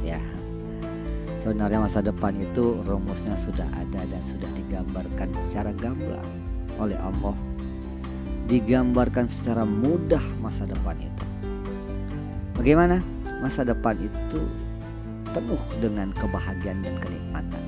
Ya 0.06 0.22
Sebenarnya 1.42 1.82
masa 1.82 2.02
depan 2.02 2.34
itu 2.38 2.82
rumusnya 2.82 3.38
sudah 3.38 3.66
ada 3.74 4.02
dan 4.04 4.22
sudah 4.26 4.50
digambarkan 4.52 5.32
secara 5.38 5.70
gamblang 5.70 6.26
oleh 6.78 6.98
Allah. 6.98 7.34
Digambarkan 8.50 9.30
secara 9.30 9.62
mudah 9.62 10.20
masa 10.42 10.66
depan 10.66 10.98
itu. 10.98 11.24
Bagaimana? 12.58 12.98
Masa 13.38 13.62
depan 13.62 13.96
itu 14.02 14.44
penuh 15.30 15.62
dengan 15.78 16.10
kebahagiaan 16.10 16.82
dan 16.82 16.98
kenikmatan. 16.98 17.64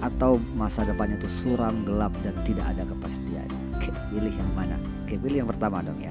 atau 0.00 0.40
masa 0.56 0.80
depannya 0.80 1.20
itu 1.20 1.28
suram, 1.28 1.84
gelap 1.84 2.08
dan 2.24 2.32
tidak 2.48 2.72
ada 2.72 2.88
kepastian. 2.88 3.44
Pilih 4.08 4.32
yang 4.32 4.50
mana? 4.56 4.80
Oke, 5.04 5.20
pilih 5.20 5.44
yang 5.44 5.50
pertama 5.52 5.84
dong 5.84 6.00
ya. 6.00 6.08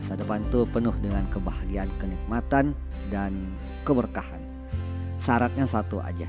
Masa 0.00 0.16
depan 0.16 0.40
itu 0.48 0.64
penuh 0.64 0.96
dengan 0.96 1.28
kebahagiaan, 1.28 1.92
kenikmatan 2.00 2.72
dan 3.12 3.52
keberkahan. 3.84 4.40
Syaratnya 5.20 5.68
satu 5.68 6.00
aja. 6.00 6.24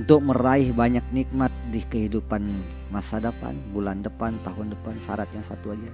Untuk 0.00 0.24
meraih 0.24 0.72
banyak 0.72 1.04
nikmat 1.12 1.52
di 1.68 1.84
kehidupan 1.84 2.40
masa 2.88 3.20
depan, 3.20 3.52
bulan 3.76 4.00
depan, 4.00 4.40
tahun 4.40 4.72
depan, 4.72 4.96
syaratnya 5.04 5.44
satu 5.44 5.76
aja. 5.76 5.92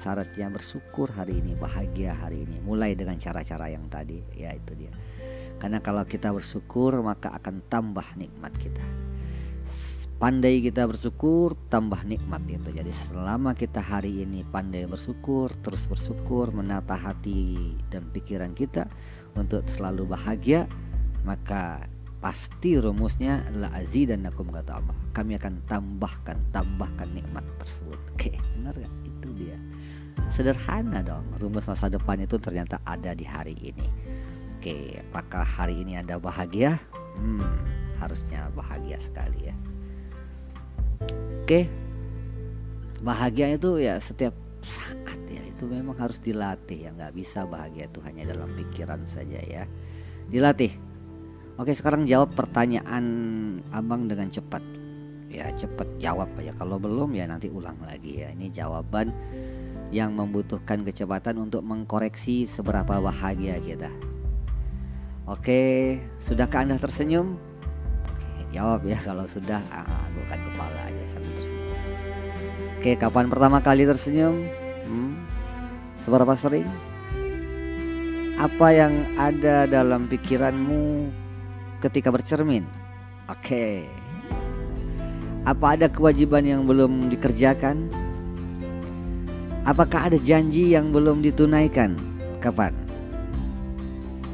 Syaratnya 0.00 0.48
bersyukur 0.48 1.12
hari 1.12 1.44
ini, 1.44 1.52
bahagia 1.52 2.16
hari 2.16 2.48
ini. 2.48 2.56
Mulai 2.64 2.96
dengan 2.96 3.20
cara-cara 3.20 3.68
yang 3.68 3.84
tadi, 3.92 4.24
ya 4.32 4.56
itu 4.56 4.72
dia. 4.72 4.92
Karena 5.60 5.84
kalau 5.84 6.08
kita 6.08 6.32
bersyukur 6.32 7.04
maka 7.04 7.36
akan 7.36 7.60
tambah 7.68 8.16
nikmat 8.16 8.56
kita. 8.56 9.05
Pandai 10.16 10.64
kita 10.64 10.88
bersyukur 10.88 11.52
tambah 11.68 12.00
nikmat 12.08 12.40
itu. 12.48 12.72
Jadi 12.72 12.88
selama 12.88 13.52
kita 13.52 13.84
hari 13.84 14.24
ini 14.24 14.48
pandai 14.48 14.88
bersyukur, 14.88 15.52
terus 15.60 15.84
bersyukur 15.84 16.56
menata 16.56 16.96
hati 16.96 17.76
dan 17.92 18.08
pikiran 18.08 18.56
kita 18.56 18.88
untuk 19.36 19.68
selalu 19.68 20.08
bahagia, 20.08 20.64
maka 21.20 21.84
pasti 22.16 22.80
rumusnya 22.80 23.44
la 23.52 23.68
dan 23.84 24.24
nakum 24.24 24.48
kata 24.48 24.80
Allah. 24.80 24.96
Kami 25.12 25.36
akan 25.36 25.60
tambahkan, 25.68 26.48
tambahkan 26.48 27.12
nikmat 27.12 27.44
tersebut. 27.60 28.00
Oke, 28.16 28.40
benar 28.56 28.72
gak? 28.72 28.94
Itu 29.04 29.28
dia. 29.36 29.60
Sederhana 30.32 31.04
dong. 31.04 31.28
Rumus 31.36 31.68
masa 31.68 31.92
depan 31.92 32.24
itu 32.24 32.40
ternyata 32.40 32.80
ada 32.88 33.12
di 33.12 33.28
hari 33.28 33.52
ini. 33.60 33.84
Oke, 34.56 34.96
apakah 35.12 35.44
hari 35.44 35.84
ini 35.84 36.00
Anda 36.00 36.16
bahagia? 36.16 36.80
Hmm, 37.20 37.44
harusnya 38.00 38.48
bahagia 38.56 38.96
sekali 38.96 39.52
ya. 39.52 39.56
Oke. 41.42 41.70
Bahagia 43.02 43.54
itu 43.54 43.78
ya 43.78 44.00
setiap 44.00 44.34
saat 44.64 45.20
ya. 45.30 45.42
Itu 45.46 45.68
memang 45.70 45.96
harus 45.96 46.18
dilatih 46.18 46.88
ya, 46.88 46.90
nggak 46.92 47.14
bisa 47.14 47.46
bahagia 47.46 47.86
itu 47.86 48.02
hanya 48.02 48.26
dalam 48.26 48.52
pikiran 48.56 49.06
saja 49.06 49.38
ya. 49.40 49.64
Dilatih. 50.26 50.74
Oke, 51.56 51.72
sekarang 51.72 52.04
jawab 52.04 52.36
pertanyaan 52.36 53.04
Abang 53.72 54.04
dengan 54.10 54.28
cepat. 54.28 54.60
Ya, 55.32 55.48
cepat 55.56 55.88
jawab 55.96 56.28
aja. 56.36 56.52
Kalau 56.52 56.76
belum 56.76 57.16
ya 57.16 57.24
nanti 57.24 57.48
ulang 57.48 57.80
lagi 57.80 58.20
ya. 58.20 58.28
Ini 58.36 58.52
jawaban 58.52 59.08
yang 59.94 60.18
membutuhkan 60.18 60.82
kecepatan 60.82 61.38
untuk 61.40 61.62
mengkoreksi 61.62 62.44
seberapa 62.44 62.98
bahagia 62.98 63.56
kita. 63.62 63.90
Oke, 65.26 65.98
sudahkah 66.22 66.62
Anda 66.62 66.78
tersenyum? 66.78 67.38
Jawab 68.54 68.86
ya 68.86 68.98
kalau 69.02 69.26
sudah, 69.26 69.60
ah, 69.68 70.06
bukan 70.14 70.38
kepala 70.38 70.80
aja 70.86 71.04
sambil 71.10 71.32
tersenyum. 71.36 71.74
Oke, 72.78 72.92
kapan 72.94 73.26
pertama 73.26 73.58
kali 73.58 73.82
tersenyum? 73.82 74.36
Hmm, 74.86 75.12
seberapa 76.06 76.34
sering? 76.38 76.68
Apa 78.36 78.68
yang 78.70 78.92
ada 79.16 79.64
dalam 79.64 80.06
pikiranmu 80.06 81.08
ketika 81.80 82.12
bercermin? 82.12 82.68
Oke. 83.26 83.88
Apa 85.48 85.78
ada 85.78 85.86
kewajiban 85.88 86.44
yang 86.44 86.62
belum 86.68 87.08
dikerjakan? 87.08 87.88
Apakah 89.66 90.12
ada 90.12 90.18
janji 90.20 90.76
yang 90.76 90.94
belum 90.94 91.24
ditunaikan? 91.24 91.98
Kapan? 92.38 92.76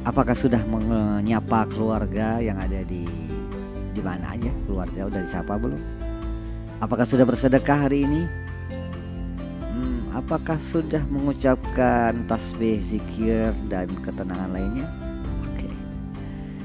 Apakah 0.03 0.35
sudah 0.35 0.61
menyapa 0.67 1.63
keluarga 1.71 2.43
yang 2.43 2.59
ada 2.59 2.83
di 2.83 3.22
di 3.93 4.01
mana 4.01 4.33
aja? 4.33 4.49
Keluarga 4.65 5.07
udah 5.07 5.21
disapa 5.21 5.53
belum? 5.55 5.81
Apakah 6.81 7.05
sudah 7.07 7.23
bersedekah 7.23 7.87
hari 7.87 8.03
ini? 8.03 8.27
Hmm, 9.69 10.11
apakah 10.11 10.57
sudah 10.59 10.99
mengucapkan 11.07 12.25
tasbih, 12.27 12.81
zikir 12.81 13.53
dan 13.69 13.87
ketenangan 14.01 14.51
lainnya? 14.51 14.89
Oke. 15.47 15.69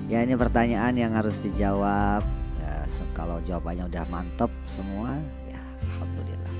Ya 0.09 0.25
ini 0.25 0.35
pertanyaan 0.35 0.97
yang 0.97 1.13
harus 1.15 1.39
dijawab. 1.39 2.25
Ya, 2.59 2.75
kalau 3.15 3.39
jawabannya 3.45 3.87
udah 3.87 4.05
mantap 4.11 4.51
semua, 4.67 5.15
ya 5.47 5.61
alhamdulillah. 5.87 6.55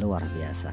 Luar 0.00 0.24
biasa. 0.34 0.72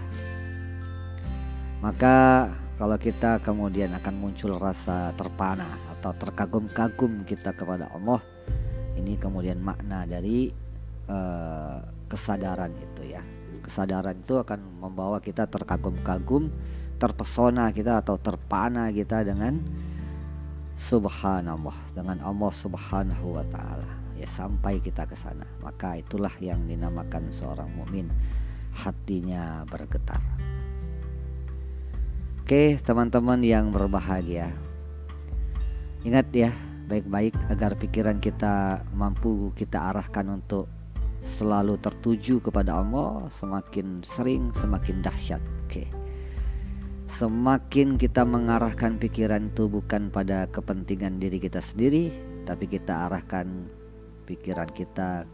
Maka 1.85 2.49
kalau 2.81 2.97
kita 2.97 3.37
kemudian 3.45 3.93
akan 3.93 4.15
muncul 4.17 4.57
rasa 4.57 5.13
terpana 5.13 5.69
atau 5.97 6.17
terkagum-kagum 6.17 7.29
kita 7.29 7.53
kepada 7.53 7.93
Allah 7.93 8.25
ini 8.99 9.15
kemudian 9.15 9.59
makna 9.61 10.03
dari 10.03 10.51
uh, 11.07 11.79
kesadaran 12.11 12.71
itu 12.75 13.15
ya. 13.15 13.23
Kesadaran 13.61 14.17
itu 14.17 14.41
akan 14.41 14.81
membawa 14.81 15.21
kita 15.21 15.45
terkagum-kagum 15.45 16.49
terpesona 17.01 17.73
kita 17.73 17.97
atau 17.97 18.13
terpana 18.21 18.93
kita 18.93 19.25
dengan 19.25 19.57
subhanallah 20.77 21.73
dengan 21.97 22.21
Allah 22.21 22.51
subhanahu 22.53 23.41
wa 23.41 23.45
ta'ala. 23.45 23.89
Ya 24.17 24.29
sampai 24.29 24.77
kita 24.77 25.09
ke 25.09 25.17
sana. 25.17 25.49
Maka 25.65 25.97
itulah 25.97 26.33
yang 26.37 26.65
dinamakan 26.69 27.33
seorang 27.33 27.73
mukmin. 27.73 28.09
Hatinya 28.71 29.65
bergetar. 29.65 30.21
Oke 32.41 32.77
teman-teman 32.81 33.41
yang 33.41 33.73
berbahagia. 33.73 34.53
Ingat 36.05 36.27
ya 36.33 36.51
baik-baik 36.91 37.31
agar 37.47 37.79
pikiran 37.79 38.19
kita 38.19 38.83
mampu 38.91 39.55
kita 39.55 39.95
arahkan 39.95 40.27
untuk 40.27 40.67
selalu 41.23 41.77
tertuju 41.79 42.41
kepada 42.43 42.81
Allah 42.81 43.31
Semakin 43.31 44.03
sering 44.03 44.51
semakin 44.51 44.99
dahsyat. 44.99 45.39
Oke. 45.63 45.87
Semakin 47.07 47.95
kita 47.95 48.27
mengarahkan 48.27 48.99
pikiran 48.99 49.55
itu 49.55 49.71
bukan 49.71 50.11
pada 50.11 50.51
kepentingan 50.51 51.19
diri 51.19 51.39
kita 51.39 51.63
sendiri 51.63 52.11
Tapi 52.43 52.67
kita 52.67 53.07
arahkan 53.07 53.47
pikiran 54.27 54.67
kita 54.71 55.27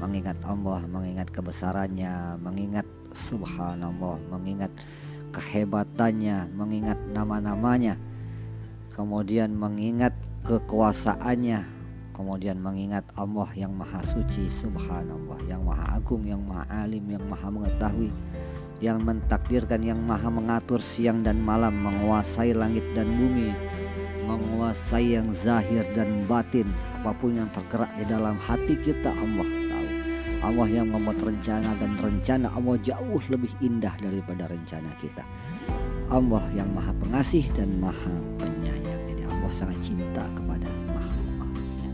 mengingat 0.00 0.36
Allah, 0.44 0.84
mengingat 0.88 1.28
kebesarannya, 1.32 2.36
mengingat 2.36 2.84
subhanallah, 3.14 4.20
mengingat 4.28 4.68
kehebatannya, 5.32 6.52
mengingat 6.52 7.00
nama-namanya, 7.08 7.96
kemudian 8.92 9.56
mengingat 9.56 10.12
kekuasaannya, 10.42 11.60
kemudian 12.14 12.58
mengingat 12.58 13.06
Allah 13.14 13.46
yang 13.54 13.72
maha 13.74 14.02
suci, 14.02 14.50
subhanallah, 14.50 15.38
yang 15.46 15.62
maha 15.62 15.96
agung, 15.96 16.26
yang 16.26 16.42
maha 16.42 16.66
alim, 16.82 17.06
yang 17.06 17.22
maha 17.30 17.48
mengetahui, 17.48 18.10
yang 18.82 18.98
mentakdirkan, 19.02 19.80
yang 19.86 20.02
maha 20.02 20.26
mengatur 20.28 20.82
siang 20.82 21.22
dan 21.22 21.38
malam, 21.38 21.78
menguasai 21.78 22.52
langit 22.52 22.82
dan 22.98 23.06
bumi, 23.14 23.54
menguasai 24.26 25.14
yang 25.18 25.30
zahir 25.30 25.86
dan 25.94 26.26
batin, 26.26 26.66
apa 26.98 27.14
pun 27.14 27.38
yang 27.38 27.50
tergerak 27.54 27.90
di 27.98 28.04
dalam 28.06 28.34
hati 28.42 28.74
kita 28.78 29.10
Allah 29.10 29.62
Allah 30.42 30.66
yang 30.66 30.90
membuat 30.90 31.22
rencana 31.22 31.70
dan 31.78 31.94
rencana 32.02 32.50
Allah 32.50 32.74
jauh 32.82 33.22
lebih 33.30 33.54
indah 33.62 33.94
daripada 34.02 34.50
rencana 34.50 34.90
kita. 34.98 35.22
Allah 36.10 36.42
yang 36.50 36.66
maha 36.74 36.90
pengasih 36.98 37.46
dan 37.54 37.78
maha 37.78 38.10
penyayang. 38.42 38.81
Sangat 39.52 39.78
cinta 39.84 40.24
kepada 40.32 40.66
makhluk-makhluknya. 40.88 41.88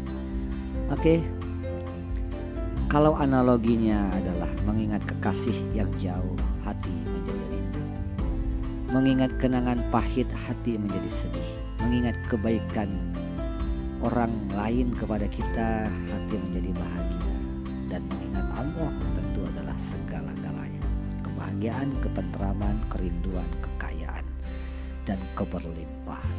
Oke. 0.94 1.14
Kalau 2.88 3.18
analoginya 3.18 4.08
adalah 4.16 4.48
mengingat 4.64 5.04
kekasih 5.04 5.58
yang 5.76 5.90
jauh, 6.00 6.38
hati 6.64 6.94
menjadi 7.04 7.44
rindu. 7.52 7.82
Mengingat 8.88 9.30
kenangan 9.36 9.82
pahit, 9.92 10.30
hati 10.32 10.80
menjadi 10.80 11.10
sedih. 11.12 11.50
Mengingat 11.84 12.16
kebaikan 12.32 12.88
orang 14.00 14.32
lain 14.54 14.96
kepada 14.96 15.28
kita, 15.28 15.92
hati 16.08 16.34
menjadi 16.40 16.72
bahagia 16.72 17.28
dan 17.88 18.04
mengingat 18.12 18.46
Allah 18.54 18.92
tentu 19.16 19.40
adalah 19.48 19.76
segala-galanya. 19.80 20.84
Kebahagiaan, 21.24 21.88
ketentraman, 22.04 22.76
kerinduan, 22.92 23.48
kekayaan, 23.64 24.24
dan 25.08 25.18
keberlimpahan. 25.34 26.37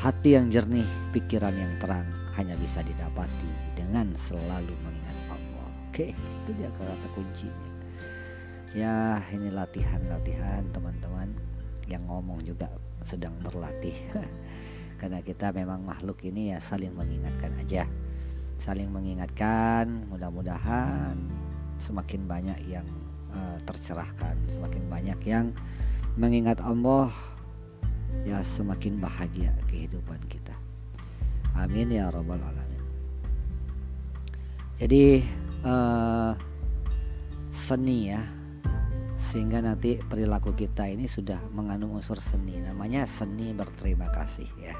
Hati 0.00 0.32
yang 0.32 0.48
jernih, 0.48 0.88
pikiran 1.12 1.52
yang 1.52 1.76
terang 1.76 2.08
hanya 2.40 2.56
bisa 2.56 2.80
didapati 2.80 3.76
dengan 3.76 4.16
selalu 4.16 4.72
mengingat 4.80 5.18
Allah. 5.28 5.68
Oke, 5.92 6.16
itu 6.16 6.50
dia 6.56 6.72
kata 6.72 7.08
kuncinya. 7.12 7.68
Ya, 8.72 9.20
ini 9.28 9.52
latihan-latihan 9.52 10.64
teman-teman 10.72 11.36
yang 11.84 12.00
ngomong 12.08 12.40
juga 12.40 12.72
sedang 13.04 13.36
berlatih. 13.44 13.92
Karena 15.04 15.20
kita 15.20 15.52
memang 15.52 15.84
makhluk 15.84 16.24
ini 16.24 16.56
ya 16.56 16.64
saling 16.64 16.96
mengingatkan 16.96 17.52
aja 17.60 17.84
saling 18.60 18.92
mengingatkan 18.92 19.88
mudah-mudahan 20.12 21.16
semakin 21.80 22.28
banyak 22.28 22.60
yang 22.68 22.84
uh, 23.32 23.56
tercerahkan 23.64 24.36
semakin 24.44 24.84
banyak 24.84 25.20
yang 25.24 25.56
mengingat 26.20 26.60
Allah 26.60 27.08
ya 28.24 28.42
semakin 28.44 29.00
bahagia 29.00 29.54
kehidupan 29.68 30.20
kita. 30.28 30.54
Amin 31.56 31.90
ya 31.90 32.08
robbal 32.08 32.38
alamin. 32.40 32.82
Jadi 34.80 35.20
uh, 35.66 36.32
seni 37.50 38.14
ya 38.14 38.22
sehingga 39.20 39.60
nanti 39.60 40.00
perilaku 40.00 40.56
kita 40.56 40.88
ini 40.88 41.04
sudah 41.04 41.38
mengandung 41.52 41.92
unsur 41.94 42.18
seni. 42.18 42.56
Namanya 42.58 43.04
seni 43.04 43.52
berterima 43.52 44.08
kasih 44.08 44.48
ya. 44.56 44.74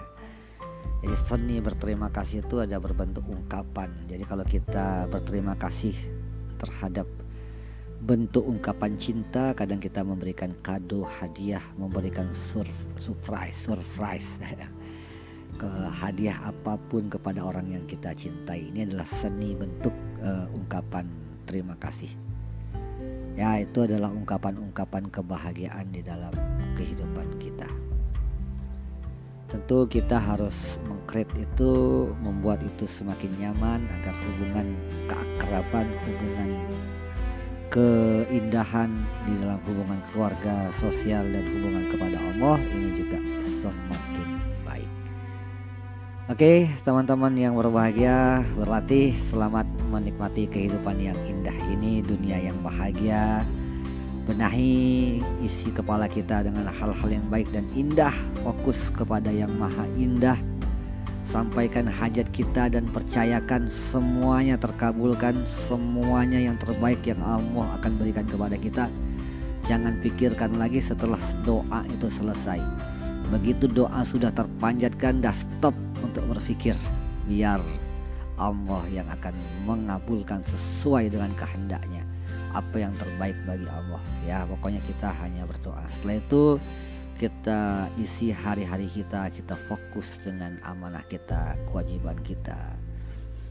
Jadi 1.00 1.16
seni 1.16 1.56
berterima 1.64 2.12
kasih 2.12 2.44
itu 2.44 2.60
ada 2.60 2.76
berbentuk 2.80 3.24
ungkapan. 3.28 3.92
Jadi 4.08 4.24
kalau 4.24 4.44
kita 4.44 5.08
berterima 5.08 5.56
kasih 5.56 5.96
terhadap 6.60 7.08
bentuk 8.00 8.48
ungkapan 8.48 8.96
cinta 8.96 9.52
kadang 9.52 9.76
kita 9.76 10.00
memberikan 10.00 10.56
kado 10.64 11.04
hadiah 11.04 11.60
memberikan 11.76 12.32
sur 12.32 12.64
surprise 12.96 13.68
surprise. 13.68 14.40
Ke 15.60 15.68
hadiah 15.92 16.40
apa 16.40 16.80
pun 16.80 17.12
kepada 17.12 17.44
orang 17.44 17.68
yang 17.68 17.84
kita 17.84 18.16
cintai. 18.16 18.72
Ini 18.72 18.88
adalah 18.88 19.04
seni 19.04 19.52
bentuk 19.52 19.92
uh, 20.24 20.48
ungkapan 20.56 21.04
terima 21.44 21.76
kasih. 21.76 22.08
Ya 23.36 23.60
itu 23.60 23.84
adalah 23.84 24.08
ungkapan-ungkapan 24.08 25.12
kebahagiaan 25.12 25.92
di 25.92 26.00
dalam 26.00 26.32
kehidupan 26.80 27.36
kita. 27.36 27.68
Tentu 29.52 29.84
kita 29.84 30.16
harus 30.16 30.80
mengkreat 30.88 31.28
itu 31.36 31.72
membuat 32.22 32.62
itu 32.64 32.88
semakin 32.88 33.34
nyaman 33.36 33.82
agar 33.84 34.14
hubungan 34.16 34.78
keakraban 35.10 35.90
hubungan 36.06 36.50
keindahan 37.70 38.90
di 39.30 39.38
dalam 39.38 39.62
hubungan 39.62 40.02
keluarga 40.10 40.74
sosial 40.74 41.22
dan 41.30 41.46
hubungan 41.46 41.86
kepada 41.86 42.18
Allah 42.18 42.58
ini 42.74 42.90
juga 42.98 43.18
semakin 43.46 44.28
baik. 44.66 44.90
Oke, 46.26 46.66
teman-teman 46.82 47.30
yang 47.38 47.54
berbahagia, 47.54 48.42
berlatih, 48.58 49.14
selamat 49.30 49.70
menikmati 49.86 50.50
kehidupan 50.50 50.98
yang 50.98 51.18
indah 51.30 51.54
ini, 51.70 52.02
dunia 52.02 52.42
yang 52.42 52.58
bahagia. 52.58 53.46
Benahi 54.26 55.22
isi 55.42 55.70
kepala 55.70 56.10
kita 56.10 56.42
dengan 56.42 56.70
hal-hal 56.70 57.08
yang 57.08 57.26
baik 57.30 57.54
dan 57.54 57.70
indah, 57.74 58.14
fokus 58.42 58.90
kepada 58.90 59.30
yang 59.30 59.50
maha 59.54 59.86
indah 59.94 60.38
Sampaikan 61.20 61.86
hajat 61.86 62.32
kita 62.32 62.72
dan 62.72 62.88
percayakan 62.90 63.68
semuanya 63.68 64.56
terkabulkan, 64.56 65.44
semuanya 65.44 66.40
yang 66.40 66.56
terbaik 66.56 67.04
yang 67.04 67.20
Allah 67.22 67.76
akan 67.78 67.92
berikan 68.00 68.26
kepada 68.26 68.56
kita. 68.56 68.88
Jangan 69.68 70.00
pikirkan 70.00 70.56
lagi 70.56 70.80
setelah 70.80 71.20
doa 71.44 71.84
itu 71.86 72.08
selesai. 72.08 72.58
Begitu 73.30 73.70
doa 73.70 74.02
sudah 74.02 74.32
terpanjatkan, 74.34 75.22
dah 75.22 75.36
stop 75.36 75.76
untuk 76.02 76.24
berpikir. 76.34 76.74
Biar 77.28 77.62
Allah 78.40 78.82
yang 78.88 79.06
akan 79.06 79.36
mengabulkan 79.68 80.40
sesuai 80.48 81.12
dengan 81.12 81.30
kehendaknya. 81.36 82.02
Apa 82.56 82.82
yang 82.82 82.96
terbaik 82.96 83.36
bagi 83.46 83.68
Allah. 83.68 84.02
Ya 84.26 84.42
pokoknya 84.48 84.82
kita 84.82 85.12
hanya 85.22 85.46
berdoa. 85.46 85.84
Setelah 85.92 86.18
itu 86.18 86.58
kita 87.20 87.92
isi 88.00 88.32
hari-hari 88.32 88.88
kita 88.88 89.28
kita 89.28 89.52
fokus 89.68 90.16
dengan 90.24 90.56
amanah 90.64 91.04
kita 91.04 91.52
kewajiban 91.68 92.16
kita 92.24 92.56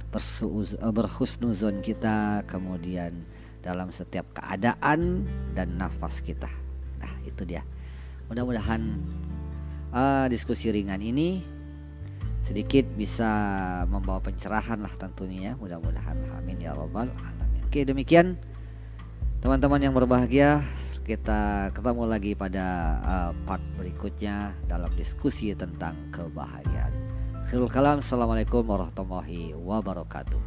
eh, 0.09 0.89
berhusnuzon 0.89 1.85
kita 1.85 2.41
kemudian 2.49 3.13
dalam 3.61 3.93
setiap 3.93 4.25
keadaan 4.33 5.29
dan 5.53 5.77
nafas 5.77 6.25
kita. 6.25 6.49
Nah 6.97 7.13
itu 7.21 7.45
dia. 7.45 7.61
Mudah-mudahan 8.31 8.81
uh, 9.93 10.25
diskusi 10.31 10.73
ringan 10.73 11.01
ini 11.01 11.45
sedikit 12.41 12.87
bisa 12.95 13.29
membawa 13.85 14.17
pencerahan 14.23 14.81
lah 14.81 14.93
tentunya 14.97 15.53
ya. 15.53 15.59
Mudah-mudahan. 15.61 16.17
Amin 16.41 16.57
ya 16.57 16.73
robbal 16.73 17.11
alamin. 17.13 17.61
Oke 17.69 17.85
demikian. 17.85 18.39
Teman-teman 19.45 19.79
yang 19.79 19.93
berbahagia 19.93 20.65
kita 21.09 21.73
ketemu 21.73 22.05
lagi 22.05 22.37
pada 22.37 22.65
uh, 23.01 23.31
part 23.49 23.65
berikutnya 23.81 24.53
dalam 24.69 24.93
diskusi 24.93 25.49
tentang 25.57 25.97
kebahagiaan. 26.13 26.93
Khirul 27.49 27.65
kalam, 27.65 27.97
Assalamualaikum 27.97 28.61
warahmatullahi 28.61 29.57
wabarakatuh. 29.57 30.37